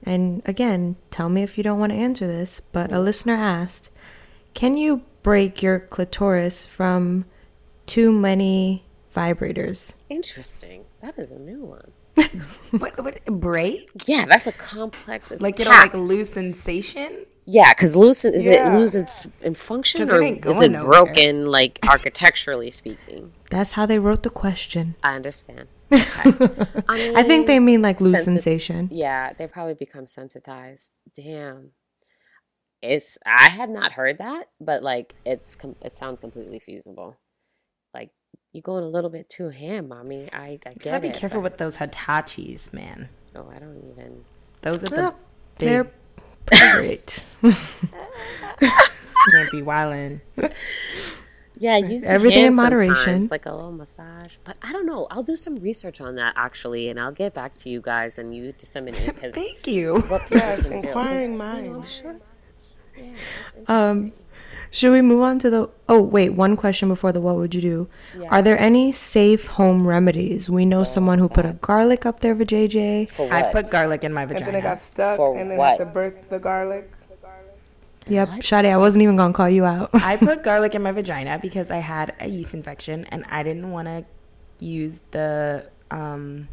[0.04, 3.90] and again, tell me if you don't want to answer this, but a listener asked,
[4.54, 7.26] "Can you break your clitoris from
[7.86, 10.86] too many vibrators?" Interesting.
[11.02, 11.92] That is a new one.
[12.82, 13.90] what, what break?
[14.06, 15.32] Yeah, that's a complex.
[15.32, 16.10] It's Like you know, like packed.
[16.10, 17.26] lose sensation?
[17.50, 18.76] Yeah, because loosen is Yeah.
[18.76, 21.06] it loses in function or ain't is going it nowhere.
[21.06, 23.32] broken like architecturally speaking?
[23.50, 24.96] That's how they wrote the question.
[25.04, 25.68] I understand.
[25.94, 26.04] Okay.
[26.90, 28.90] I, I think they mean like loose sensi- sensation.
[28.92, 30.92] Yeah, they probably become sensitized.
[31.16, 31.72] Damn.
[32.82, 37.16] It's I have not heard that, but like it's com- it sounds completely feasible.
[37.94, 38.12] Like
[38.52, 40.30] you're going a little bit too ham, mommy.
[40.34, 41.16] I I get gotta be it.
[41.16, 43.08] careful but- with those Hitachis, man.
[43.36, 44.26] Oh, I don't even.
[44.64, 45.16] Those are the Well,
[45.58, 45.70] big.
[45.70, 45.92] They're
[46.48, 47.24] pretty great.
[49.32, 50.22] can't be wildin'.
[51.60, 52.96] Yeah, use the Everything in moderation.
[52.96, 54.36] sometimes, like a little massage.
[54.44, 55.08] But I don't know.
[55.10, 58.36] I'll do some research on that actually, and I'll get back to you guys and
[58.36, 60.02] you disseminate Thank you.
[60.02, 60.76] what people Yes, can do.
[60.76, 61.92] 'Cause, inquiring you know, minds.
[62.02, 62.20] sure-
[62.96, 63.04] yeah,
[63.56, 64.12] it's Um,
[64.72, 65.70] Should we move on to the?
[65.88, 67.90] Oh wait, one question before the what would you do?
[68.20, 68.28] Yeah.
[68.30, 70.50] Are there any safe home remedies?
[70.50, 73.10] We know someone who put a garlic up there for JJ.
[73.10, 73.34] For what?
[73.34, 74.46] I put garlic in my vagina.
[74.46, 75.80] And then it got stuck, For and then what?
[75.80, 76.92] had to birth the garlic.
[78.10, 79.90] Yep, Sade, I wasn't even gonna call you out.
[79.94, 83.72] I put garlic in my vagina because I had a yeast infection and I didn't
[83.72, 84.06] want to
[84.60, 86.48] use the um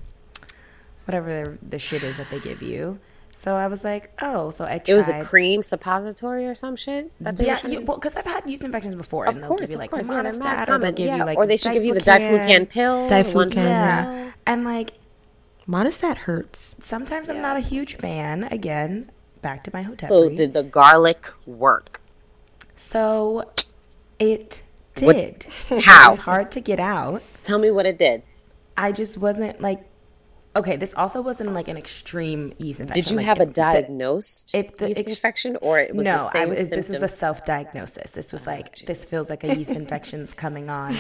[1.04, 2.98] whatever the shit is that they give you.
[3.36, 4.88] So I was like, oh, so I tried.
[4.88, 7.10] It was a cream suppository or some shit.
[7.20, 9.48] That they Yeah, trying you, well, because I've had yeast infections before, of and they'll
[9.48, 10.08] course, give you of like course.
[10.08, 11.16] Yeah, they're mad monistat, or they'll give yeah.
[11.18, 13.08] you like or they should give you the diflucan pill.
[13.08, 14.30] Diflucan, Yeah, yeah.
[14.46, 14.92] and like
[15.68, 16.76] Monistat hurts.
[16.82, 18.44] sometimes I'm not a huge fan.
[18.44, 19.10] Again,
[19.42, 20.08] back to my hotep.
[20.08, 22.00] So did the garlic work?
[22.76, 23.50] so
[24.18, 24.62] it
[25.00, 25.44] What- did.
[25.82, 26.08] How?
[26.08, 27.22] It was hard to get out.
[27.42, 28.22] Tell me what it did.
[28.76, 29.80] I just wasn't like
[30.56, 30.76] okay.
[30.76, 33.02] This also wasn't like an extreme yeast infection.
[33.02, 36.06] Did you like, have a the- diagnosed if the yeast ex- infection, or it was
[36.06, 38.12] no, I, was- this was a self-diagnosis.
[38.12, 40.94] This was oh, like this feels like a yeast infection's coming on.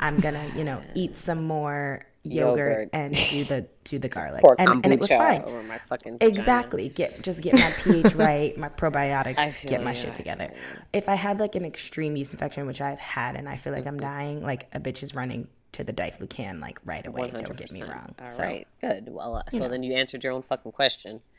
[0.00, 2.90] I'm gonna, you know, eat some more yogurt, Yogurt.
[2.92, 5.42] and do the do the garlic, and, and it was fine.
[5.42, 6.38] over my fucking vagina.
[6.38, 6.88] Exactly.
[6.88, 10.52] Get just get my pH right, my probiotics, get my shit together.
[10.92, 13.84] If I had like an extreme yeast infection, which I've had, and I feel like
[13.84, 13.94] mm-hmm.
[13.94, 17.30] I'm dying, like a bitch is running to the diflucan like right away.
[17.30, 18.14] Don't get me wrong.
[18.18, 19.08] All so right, good.
[19.08, 21.20] Well, uh, so then you answered your own fucking question.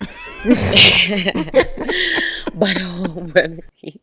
[2.54, 4.00] but home remedies.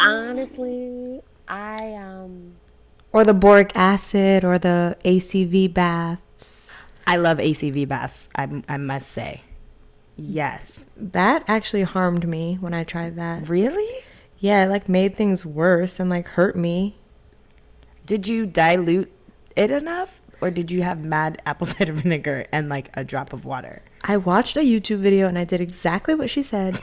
[0.00, 2.54] Honestly, I um
[3.12, 6.74] Or the boric acid or the ACV baths.
[7.06, 8.28] I love ACV baths.
[8.34, 9.42] I I must say,
[10.16, 10.84] yes.
[10.96, 13.48] That actually harmed me when I tried that.
[13.48, 14.04] Really?
[14.38, 16.96] Yeah, it like made things worse and like hurt me.
[18.06, 19.12] Did you dilute
[19.56, 23.44] it enough, or did you have mad apple cider vinegar and like a drop of
[23.44, 23.82] water?
[24.04, 26.80] I watched a YouTube video and I did exactly what she said,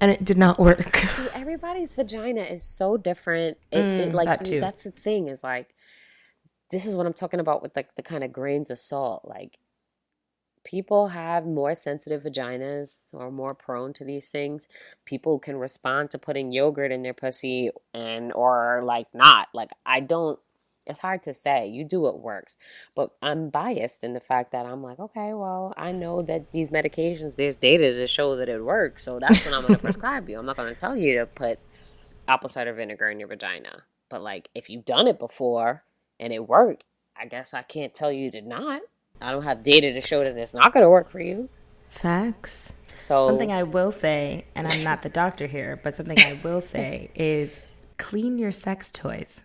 [0.00, 0.96] and it did not work.
[1.16, 3.58] see, everybody's vagina is so different.
[3.70, 4.60] It, it mm, like that you- too.
[4.60, 5.74] that's the thing is like
[6.70, 9.24] this is what I'm talking about with like the kind of grains of salt.
[9.24, 9.58] Like
[10.64, 14.68] people have more sensitive vaginas or more prone to these things.
[15.04, 19.48] People can respond to putting yogurt in their pussy and or like not.
[19.54, 20.38] Like I don't
[20.86, 21.68] it's hard to say.
[21.68, 22.56] You do what works.
[22.94, 26.70] But I'm biased in the fact that I'm like, okay, well, I know that these
[26.70, 29.04] medications, there's data to show that it works.
[29.04, 30.38] So that's what I'm going to prescribe you.
[30.38, 31.58] I'm not going to tell you to put
[32.26, 33.84] apple cider vinegar in your vagina.
[34.08, 35.84] But like, if you've done it before
[36.18, 36.84] and it worked,
[37.16, 38.82] I guess I can't tell you to not.
[39.20, 41.48] I don't have data to show that it's not going to work for you.
[41.88, 42.72] Facts.
[42.96, 46.60] So Something I will say, and I'm not the doctor here, but something I will
[46.60, 47.62] say is
[47.96, 49.42] clean your sex toys.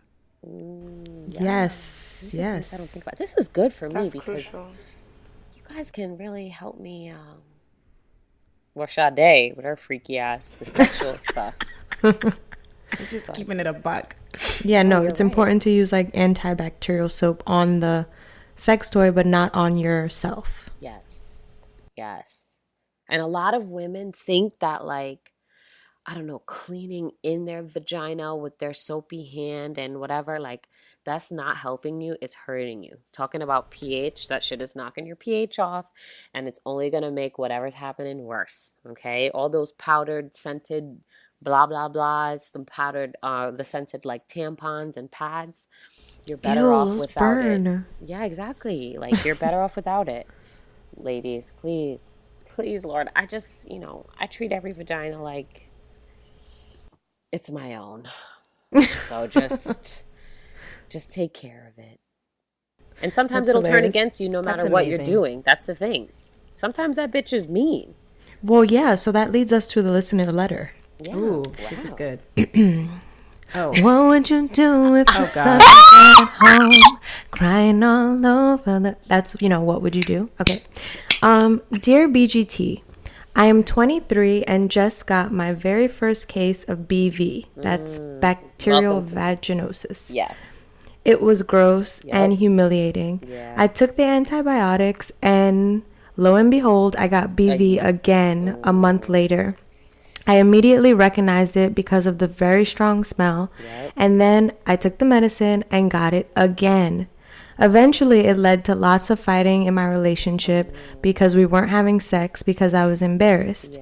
[1.29, 2.31] Yes.
[2.33, 2.73] Yes.
[2.73, 3.17] I don't think about.
[3.17, 4.71] This is good for me because crucial.
[5.55, 7.09] you guys can really help me.
[7.09, 7.41] Um,
[8.75, 11.55] well, Sade with her freaky ass, the sexual stuff.
[12.03, 12.13] I'm
[13.09, 14.15] just keeping it a buck.
[14.63, 18.05] Yeah, no, it's important to use like antibacterial soap on the
[18.55, 20.69] sex toy, but not on yourself.
[20.79, 21.59] Yes.
[21.95, 22.53] Yes.
[23.07, 25.31] And a lot of women think that, like,
[26.05, 30.67] I don't know, cleaning in their vagina with their soapy hand and whatever, like,
[31.05, 32.17] that's not helping you.
[32.21, 32.97] It's hurting you.
[33.13, 35.91] Talking about pH, that shit is knocking your pH off
[36.33, 38.73] and it's only going to make whatever's happening worse.
[38.87, 39.29] Okay.
[39.29, 41.01] All those powdered, scented,
[41.41, 45.67] blah, blah, blah, some powdered, uh, the scented like tampons and pads.
[46.25, 47.79] You're better Ew, off those without it.
[48.01, 48.97] Yeah, exactly.
[48.97, 50.27] Like you're better off without it.
[50.97, 52.15] Ladies, please.
[52.47, 53.09] Please, Lord.
[53.15, 55.69] I just, you know, I treat every vagina like
[57.31, 58.07] it's my own.
[59.07, 60.03] So just
[60.89, 61.99] just take care of it.
[63.01, 65.43] And sometimes That's it'll turn against you no That's matter what you're doing.
[65.45, 66.09] That's the thing.
[66.53, 67.93] Sometimes that bitch is mean.
[68.41, 70.71] Well, yeah, so that leads us to the listener letter.
[70.99, 71.15] Yeah.
[71.15, 72.19] Ooh, this is good.
[73.53, 75.25] oh, What would you do if you God.
[75.27, 76.97] sucked at home,
[77.31, 78.97] crying all over the?
[79.07, 80.29] That's you know what would you do?
[80.41, 80.59] Okay,
[81.21, 82.81] um, dear BGT,
[83.35, 87.45] I am 23 and just got my very first case of BV.
[87.57, 90.09] That's bacterial Welcome to- vaginosis.
[90.13, 90.71] Yes.
[91.03, 93.21] It was gross and humiliating.
[93.27, 93.53] Yeah.
[93.57, 95.83] I took the antibiotics and
[96.17, 99.55] lo and behold, I got BV again a month later.
[100.27, 103.51] I immediately recognized it because of the very strong smell.
[103.95, 107.07] And then I took the medicine and got it again.
[107.59, 112.43] Eventually, it led to lots of fighting in my relationship because we weren't having sex
[112.43, 113.79] because I was embarrassed.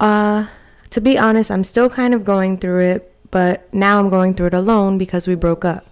[0.00, 0.46] Uh,
[0.90, 4.48] to be honest, I'm still kind of going through it, but now I'm going through
[4.48, 5.86] it alone because we broke up.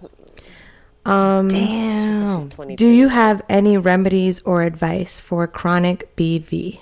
[1.05, 2.49] Um, damn.
[2.75, 6.81] do you have any remedies or advice for chronic BV?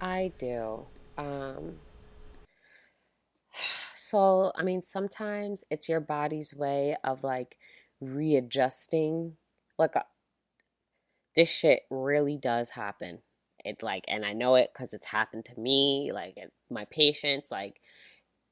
[0.00, 0.86] I do.
[1.18, 1.74] Um,
[4.08, 7.56] So, I mean, sometimes it's your body's way of like
[8.00, 9.36] readjusting.
[9.80, 10.02] Look, uh,
[11.34, 13.18] this shit really does happen.
[13.64, 16.38] It like, and I know it because it's happened to me, like
[16.70, 17.50] my patients.
[17.50, 17.80] Like,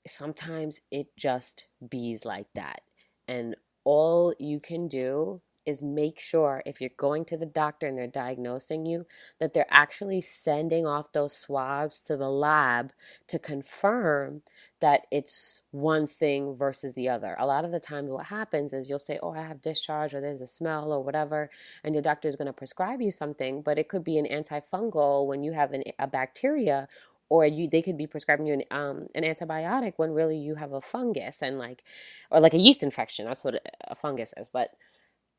[0.09, 2.81] sometimes it just bees like that.
[3.29, 7.97] And all you can do is make sure if you're going to the doctor and
[7.97, 9.07] they're diagnosing you
[9.39, 12.93] that they're actually sending off those swabs to the lab
[13.29, 14.43] to confirm
[14.85, 17.37] that it's one thing versus the other.
[17.39, 20.21] A lot of the times what happens is you'll say, "Oh, I have discharge or
[20.21, 21.51] there's a smell or whatever,"
[21.83, 25.27] and your doctor is going to prescribe you something, but it could be an antifungal
[25.27, 26.89] when you have an, a bacteria
[27.31, 30.73] or you they could be prescribing you an, um, an antibiotic when really you have
[30.73, 31.83] a fungus and like
[32.31, 33.55] or like a yeast infection that's what
[33.89, 34.71] a fungus is but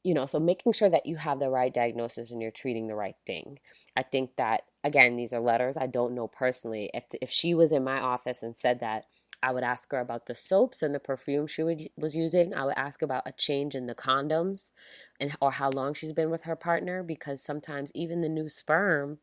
[0.04, 2.96] you know, so making sure that you have the right diagnosis and you're treating the
[2.96, 3.60] right thing.
[3.98, 6.91] I think that again, these are letters I don't know personally.
[6.93, 9.06] If if she was in my office and said that,
[9.46, 12.56] I would ask her about the soaps and the perfume she would, was using.
[12.56, 14.72] I would ask about a change in the condoms
[15.20, 19.20] and or how long she's been with her partner because sometimes even the new sperm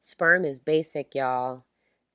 [0.00, 1.64] sperm is basic, y'all.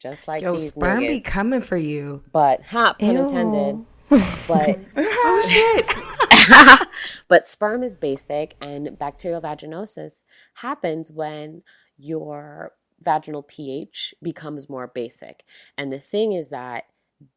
[0.01, 1.07] Just like Yo, these sperm niggas.
[1.07, 2.23] be coming for you.
[2.33, 3.23] But ha, pun Ew.
[3.23, 3.85] intended.
[4.47, 6.87] But oh shit.
[7.29, 11.63] but sperm is basic, and bacterial vaginosis happens when
[11.97, 15.45] your vaginal pH becomes more basic.
[15.77, 16.83] And the thing is that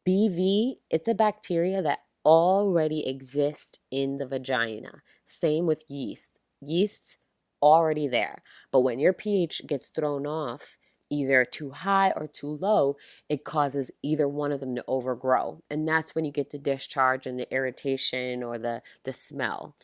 [0.07, 5.01] BV, it's a bacteria that already exists in the vagina.
[5.25, 6.39] Same with yeast.
[6.61, 7.17] Yeast's
[7.61, 8.43] already there.
[8.71, 10.77] But when your pH gets thrown off,
[11.09, 12.97] either too high or too low,
[13.29, 15.61] it causes either one of them to overgrow.
[15.69, 19.75] And that's when you get the discharge and the irritation or the, the smell.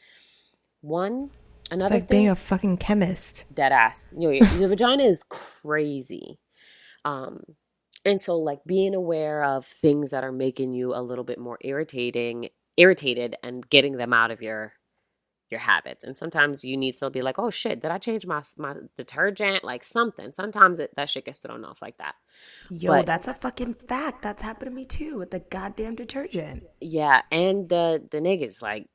[0.81, 1.31] One,
[1.71, 3.45] another it's like thing, being a fucking chemist.
[3.53, 4.13] Dead ass.
[4.17, 6.39] You know, your, your vagina is crazy.
[7.05, 7.41] Um,
[8.05, 11.57] and so like being aware of things that are making you a little bit more
[11.61, 14.73] irritating, irritated and getting them out of your
[15.49, 16.03] your habits.
[16.03, 19.63] And sometimes you need to be like, oh shit, did I change my my detergent?
[19.63, 20.33] Like something.
[20.33, 22.15] Sometimes it, that shit gets thrown off like that.
[22.69, 24.21] Yo, but, that's a fucking fact.
[24.21, 26.63] That's happened to me too with the goddamn detergent.
[26.81, 28.87] Yeah, and the the niggas like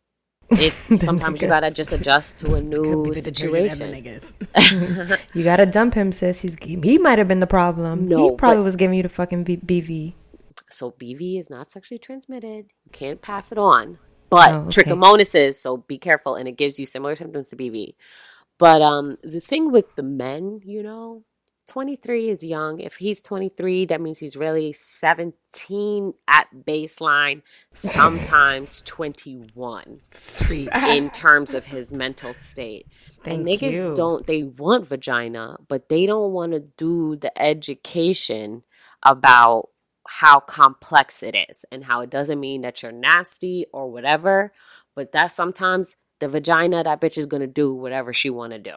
[0.50, 3.94] it sometimes you gotta just adjust to a new situation.
[5.34, 6.40] you gotta dump him, sis.
[6.40, 8.08] He's he might have been the problem.
[8.08, 10.14] No, he probably was giving you the fucking B- BV.
[10.70, 12.66] So BV is not sexually transmitted.
[12.84, 13.98] You can't pass it on
[14.30, 14.82] but oh, okay.
[14.82, 17.94] trichomonas is so be careful and it gives you similar symptoms to bv
[18.58, 21.22] but um the thing with the men you know
[21.68, 27.42] 23 is young if he's 23 that means he's really 17 at baseline
[27.74, 30.00] sometimes 21
[30.88, 32.86] in terms of his mental state
[33.22, 33.94] Thank and niggas you.
[33.94, 38.62] don't they want vagina but they don't want to do the education
[39.02, 39.68] about
[40.08, 44.52] how complex it is and how it doesn't mean that you're nasty or whatever,
[44.96, 48.58] but that sometimes the vagina that bitch is going to do whatever she want to
[48.58, 48.72] do.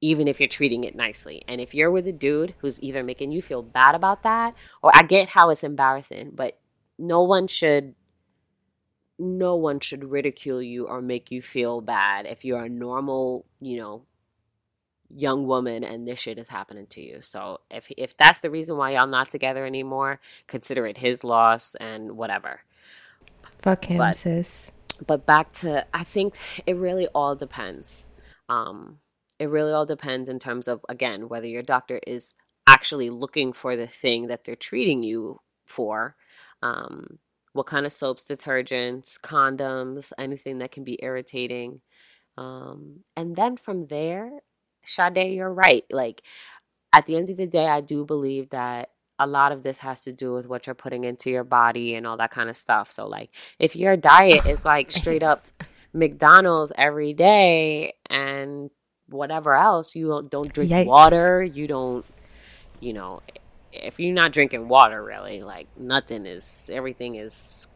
[0.00, 1.42] Even if you're treating it nicely.
[1.48, 4.92] And if you're with a dude who's either making you feel bad about that or
[4.94, 6.58] I get how it's embarrassing, but
[6.98, 7.94] no one should
[9.18, 13.76] no one should ridicule you or make you feel bad if you're a normal, you
[13.76, 14.02] know,
[15.14, 17.18] young woman and this shit is happening to you.
[17.22, 21.74] So if if that's the reason why y'all not together anymore, consider it his loss
[21.76, 22.60] and whatever.
[23.60, 24.70] Fuck him, but, sis.
[25.06, 26.36] But back to I think
[26.66, 28.06] it really all depends.
[28.48, 28.98] Um
[29.38, 32.34] it really all depends in terms of again whether your doctor is
[32.66, 36.16] actually looking for the thing that they're treating you for.
[36.62, 37.18] Um
[37.52, 41.80] what kind of soaps, detergents, condoms, anything that can be irritating.
[42.36, 44.30] Um, and then from there,
[44.84, 45.84] Sade, you're right.
[45.90, 46.22] Like
[46.92, 50.04] at the end of the day, I do believe that a lot of this has
[50.04, 52.88] to do with what you're putting into your body and all that kind of stuff.
[52.90, 55.38] So like if your diet is like straight up
[55.92, 58.70] McDonald's every day and
[59.08, 60.86] whatever else, you don't, drink Yikes.
[60.86, 62.04] water, you don't
[62.80, 63.22] you know,
[63.72, 67.68] if you're not drinking water really, like nothing is everything is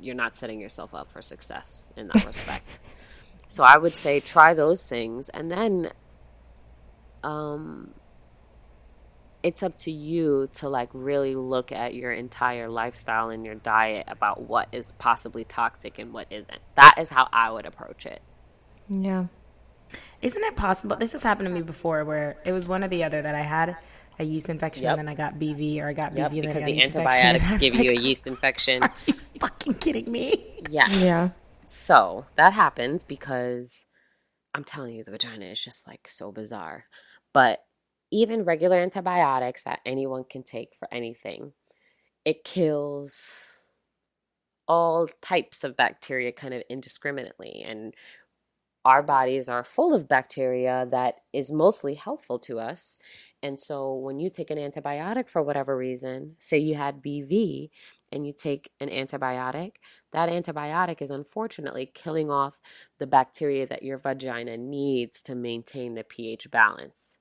[0.00, 2.78] you're not setting yourself up for success in that respect.
[3.48, 5.90] So I would say try those things and then
[7.22, 7.92] um
[9.42, 14.06] it's up to you to like really look at your entire lifestyle and your diet
[14.08, 16.60] about what is possibly toxic and what isn't.
[16.76, 18.22] That is how I would approach it.
[18.88, 19.26] Yeah.
[20.20, 20.96] Isn't it possible?
[20.96, 23.42] This has happened to me before where it was one or the other that I
[23.42, 23.76] had
[24.18, 24.98] a yeast infection yep.
[24.98, 27.74] and then I got BV or I got yep, BV and because the antibiotics give
[27.74, 28.82] like, you a yeast infection.
[28.82, 30.64] Are you fucking kidding me?
[30.68, 31.02] Yes.
[31.02, 31.30] Yeah.
[31.64, 33.84] So that happens because
[34.54, 36.84] I'm telling you, the vagina is just like so bizarre.
[37.32, 37.64] But
[38.10, 41.52] even regular antibiotics that anyone can take for anything,
[42.24, 43.62] it kills
[44.68, 47.64] all types of bacteria kind of indiscriminately.
[47.66, 47.94] And
[48.84, 52.98] our bodies are full of bacteria that is mostly helpful to us.
[53.42, 57.70] And so when you take an antibiotic for whatever reason, say you had BV
[58.10, 59.76] and you take an antibiotic,
[60.12, 62.60] that antibiotic is unfortunately killing off
[62.98, 67.16] the bacteria that your vagina needs to maintain the pH balance.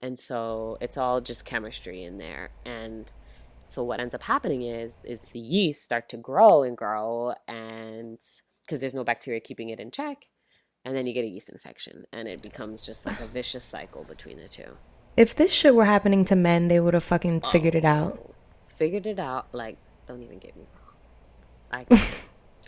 [0.00, 2.50] And so it's all just chemistry in there.
[2.64, 3.10] And
[3.64, 8.18] so what ends up happening is is the yeast start to grow and grow and
[8.64, 10.24] because there's no bacteria keeping it in check
[10.84, 14.04] and then you get a yeast infection and it becomes just like a vicious cycle
[14.04, 14.76] between the two
[15.16, 18.34] if this shit were happening to men they would have fucking figured it out oh,
[18.68, 19.76] figured it out like
[20.06, 22.10] don't even get me wrong i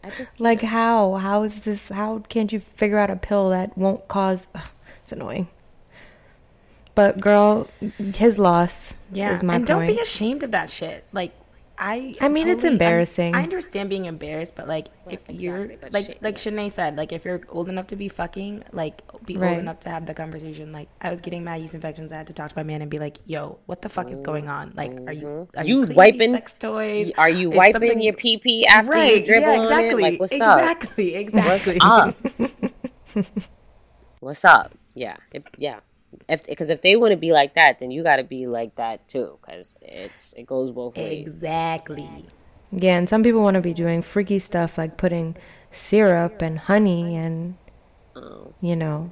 [0.03, 3.77] I just like how how is this how can't you figure out a pill that
[3.77, 4.71] won't cause ugh,
[5.03, 5.49] it's annoying
[6.95, 7.67] but girl,
[8.15, 9.33] his loss yeah.
[9.33, 9.87] is my and point.
[9.87, 11.05] don't be ashamed of that shit.
[11.13, 11.33] Like
[11.81, 13.35] I I mean totally, it's embarrassing.
[13.35, 16.53] I, I, understand being embarrassed, but like if exactly, you're like shit, like yeah.
[16.53, 19.53] Shanaye said, like if you're old enough to be fucking, like be right.
[19.53, 20.73] old enough to have the conversation.
[20.73, 22.91] Like I was getting mad yeast infections, I had to talk to my man and
[22.91, 24.73] be like, "Yo, what the fuck is going on?
[24.77, 25.59] Like, are you mm-hmm.
[25.59, 27.13] are you, you wiping sex toys?
[27.17, 30.03] Are you is wiping your pee pee after right, you dribble yeah, exactly, on it?
[30.03, 31.21] Like what's exactly, up?
[31.23, 31.79] Exactly, exactly.
[31.79, 33.43] What's up?
[34.21, 34.75] what's up?
[34.95, 35.81] Yeah, it, yeah
[36.29, 38.75] if because if they want to be like that, then you got to be like
[38.77, 41.27] that too, because it's it goes both ways.
[41.27, 42.27] Exactly.
[42.73, 45.37] Yeah, and some people want to be doing freaky stuff like putting
[45.73, 47.57] syrup and honey and
[48.17, 48.55] oh.
[48.61, 49.11] you know.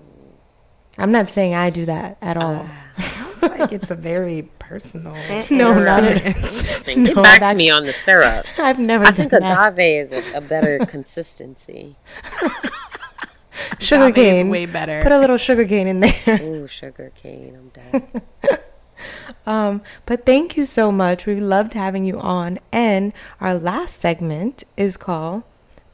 [1.01, 2.67] I'm not saying I do that at all.
[2.97, 5.13] Uh, sounds like it's a very personal.
[5.51, 6.25] no, not it.
[6.85, 8.47] Get back to me on the syrup.
[8.59, 9.05] I've never.
[9.05, 9.79] I think agave that.
[9.79, 11.97] is a, a better consistency.
[13.79, 14.51] Sugar cane.
[14.51, 15.03] Way better.
[15.03, 16.41] Put a little sugar cane in there.
[16.43, 17.57] Ooh, sugar cane.
[17.57, 18.23] I'm dead.
[19.47, 21.27] um, but thank you so much.
[21.27, 22.59] We loved having you on.
[22.73, 25.43] And our last segment is called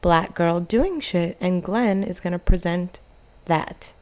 [0.00, 1.36] Black Girl Doing Shit.
[1.40, 3.00] And Glynn is going to present
[3.46, 3.94] that.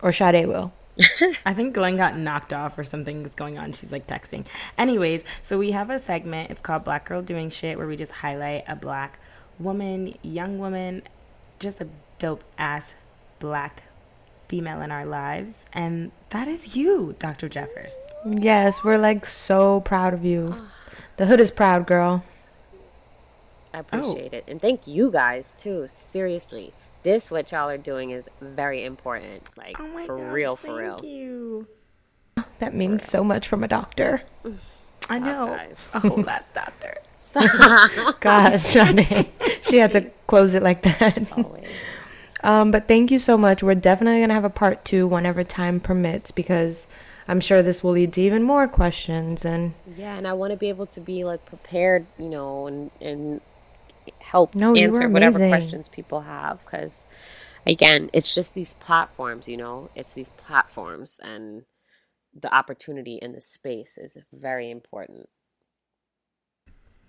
[0.00, 0.72] Or Sade will.
[1.46, 3.72] I think Glynn got knocked off or something is going on.
[3.72, 4.44] She's like texting.
[4.76, 6.50] Anyways, so we have a segment.
[6.50, 9.18] It's called Black Girl Doing Shit, where we just highlight a black
[9.58, 11.02] woman, young woman,
[11.58, 11.88] just a
[12.22, 12.94] dope ass
[13.40, 13.82] black
[14.46, 15.64] female in our lives.
[15.72, 17.48] And that is you, Dr.
[17.48, 17.96] Jeffers.
[18.24, 20.54] Yes, we're like so proud of you.
[21.16, 22.24] The hood is proud, girl.
[23.74, 23.80] I oh.
[23.80, 24.36] appreciate oh.
[24.36, 24.44] it.
[24.46, 25.86] And thank you guys too.
[25.88, 26.72] Seriously.
[27.02, 29.48] This what y'all are doing is very important.
[29.56, 30.98] Like oh for gosh, real, for real.
[30.98, 31.66] Thank you.
[32.60, 34.22] That means so much from a doctor.
[35.10, 35.58] I know.
[35.94, 36.98] Oh, that's doctor.
[37.16, 37.40] Stop.
[38.20, 39.28] God, Shanaye.
[39.64, 41.32] She had to close it like that.
[41.32, 41.68] Always.
[42.42, 43.62] Um, but thank you so much.
[43.62, 46.86] We're definitely going to have a part two whenever time permits because
[47.28, 49.44] I'm sure this will lead to even more questions.
[49.44, 52.90] And yeah, and I want to be able to be like prepared, you know, and,
[53.00, 53.40] and
[54.18, 57.06] help no, answer whatever questions people have because
[57.66, 61.64] again, it's just these platforms, you know, it's these platforms and
[62.34, 65.28] the opportunity in the space is very important.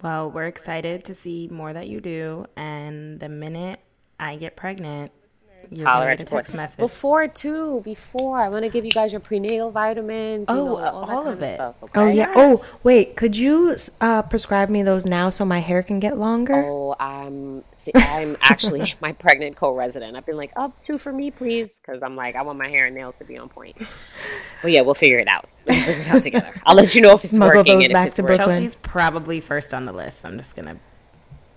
[0.01, 2.45] Well, we're excited to see more that you do.
[2.57, 3.79] And the minute
[4.19, 5.11] I get pregnant,
[5.70, 6.78] you're holler at text message.
[6.78, 10.45] Before too, before I want to give you guys your prenatal vitamins.
[10.47, 11.55] Oh, know, all, all of, of it.
[11.55, 12.01] Stuff, oh, okay?
[12.01, 12.14] Oh yeah.
[12.14, 12.36] Yes.
[12.36, 16.66] Oh wait, could you uh, prescribe me those now so my hair can get longer?
[16.66, 17.64] Oh, I'm
[17.95, 20.16] I'm actually my pregnant co-resident.
[20.16, 22.86] I've been like, up two for me, please, because I'm like, I want my hair
[22.86, 23.78] and nails to be on point.
[24.61, 25.49] But yeah, we'll figure it out.
[25.68, 26.61] We'll figure it out together.
[26.66, 27.80] I'll let you know if it's Smuggle working.
[27.80, 28.61] Those back to Brooklyn.
[28.61, 30.26] Chelsea's probably first on the list.
[30.26, 30.78] I'm just gonna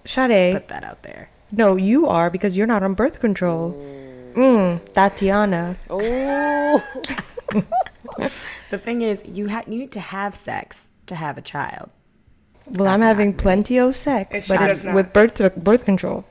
[0.05, 0.55] Sade.
[0.55, 1.31] put that out there.
[1.53, 3.73] No, you are because you're not on birth control.
[3.73, 4.07] Mm.
[4.37, 5.77] Mm, Tatiana.
[5.89, 6.85] Oh.
[8.71, 11.91] the thing is, you ha- you need to have sex to have a child.
[12.67, 16.25] Well, I'm having plenty of sex, but it's with birth birth control,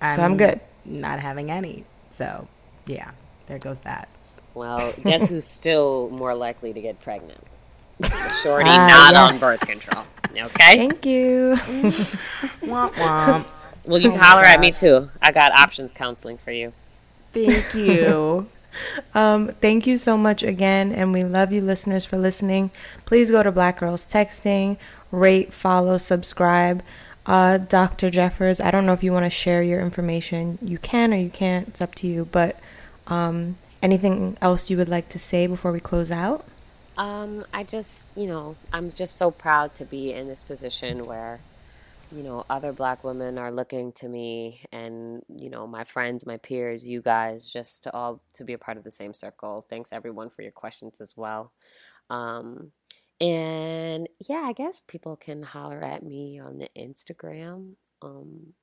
[0.00, 0.60] I'm so I'm good.
[0.84, 2.48] Not having any, so
[2.86, 3.10] yeah,
[3.48, 4.08] there goes that.
[4.54, 7.42] Well, guess who's still more likely to get pregnant?
[8.42, 9.32] Shorty, ah, not yes.
[9.32, 10.04] on birth control.
[10.30, 10.76] Okay.
[10.76, 11.56] Thank you.
[12.62, 13.44] womp womp.
[13.84, 15.10] Well, you oh holler at me too.
[15.20, 16.72] I got options counseling for you.
[17.32, 18.48] Thank you.
[19.14, 22.70] um, thank you so much again, and we love you, listeners, for listening.
[23.04, 24.76] Please go to Black Girls Texting,
[25.10, 26.82] rate, follow, subscribe.
[27.24, 28.10] Uh, Dr.
[28.10, 30.58] Jeffers, I don't know if you want to share your information.
[30.60, 31.68] You can or you can't.
[31.68, 32.26] It's up to you.
[32.30, 32.58] But
[33.06, 36.44] um, anything else you would like to say before we close out?
[36.98, 41.40] Um, I just, you know, I'm just so proud to be in this position where
[42.12, 46.36] you know, other black women are looking to me and, you know, my friends, my
[46.36, 49.66] peers, you guys, just to all to be a part of the same circle.
[49.68, 51.52] Thanks everyone for your questions as well.
[52.10, 52.72] Um,
[53.20, 57.74] And yeah, I guess people can holler at me on the Instagram.
[58.02, 58.54] Um,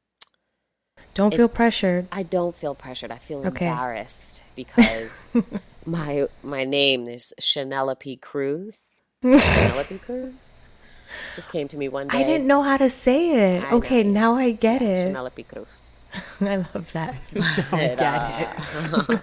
[1.14, 2.08] don't feel pressured.
[2.12, 3.12] I don't feel pressured.
[3.12, 3.68] I feel okay.
[3.68, 5.10] embarrassed because
[5.86, 9.00] my my name is Chanelope Cruz.
[9.24, 10.59] Chanelope Cruz
[11.36, 12.20] just came to me one day.
[12.20, 13.64] I didn't know how to say it.
[13.64, 14.12] I okay, know.
[14.12, 15.16] now I get yeah, it.
[15.16, 16.06] Chanelope Cruz.
[16.42, 17.16] I love that.
[17.72, 19.22] I get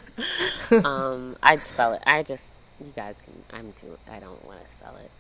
[0.71, 0.85] it.
[0.85, 2.03] um, I'd spell it.
[2.07, 3.59] I just you guys can.
[3.59, 3.99] I'm too.
[4.11, 5.11] I don't want to spell it.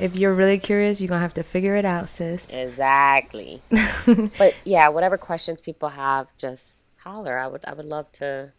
[0.00, 2.50] If you're really curious, you're gonna have to figure it out, sis.
[2.50, 3.62] Exactly.
[4.06, 7.38] but yeah, whatever questions people have, just holler.
[7.38, 8.52] I would I would love to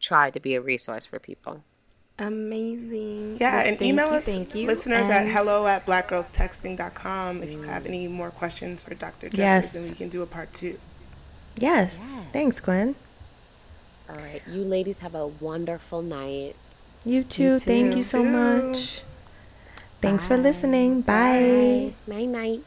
[0.00, 1.62] try to be a resource for people.
[2.22, 3.38] Amazing.
[3.40, 4.66] Yeah, well, and email you, us thank you.
[4.68, 9.28] listeners and at hello at blackgirlstexting.com if you have any more questions for Dr.
[9.28, 9.74] Jeffers yes.
[9.74, 10.78] and we can do a part two.
[11.56, 12.12] Yes.
[12.14, 12.26] yes.
[12.32, 12.94] Thanks, Glynn.
[14.08, 14.42] All right.
[14.46, 16.54] You ladies have a wonderful night.
[17.04, 17.42] You too.
[17.42, 17.64] You too.
[17.64, 19.02] Thank you so much.
[20.00, 20.36] Thanks Bye.
[20.36, 21.00] for listening.
[21.00, 21.94] Bye.
[22.06, 22.62] Night night.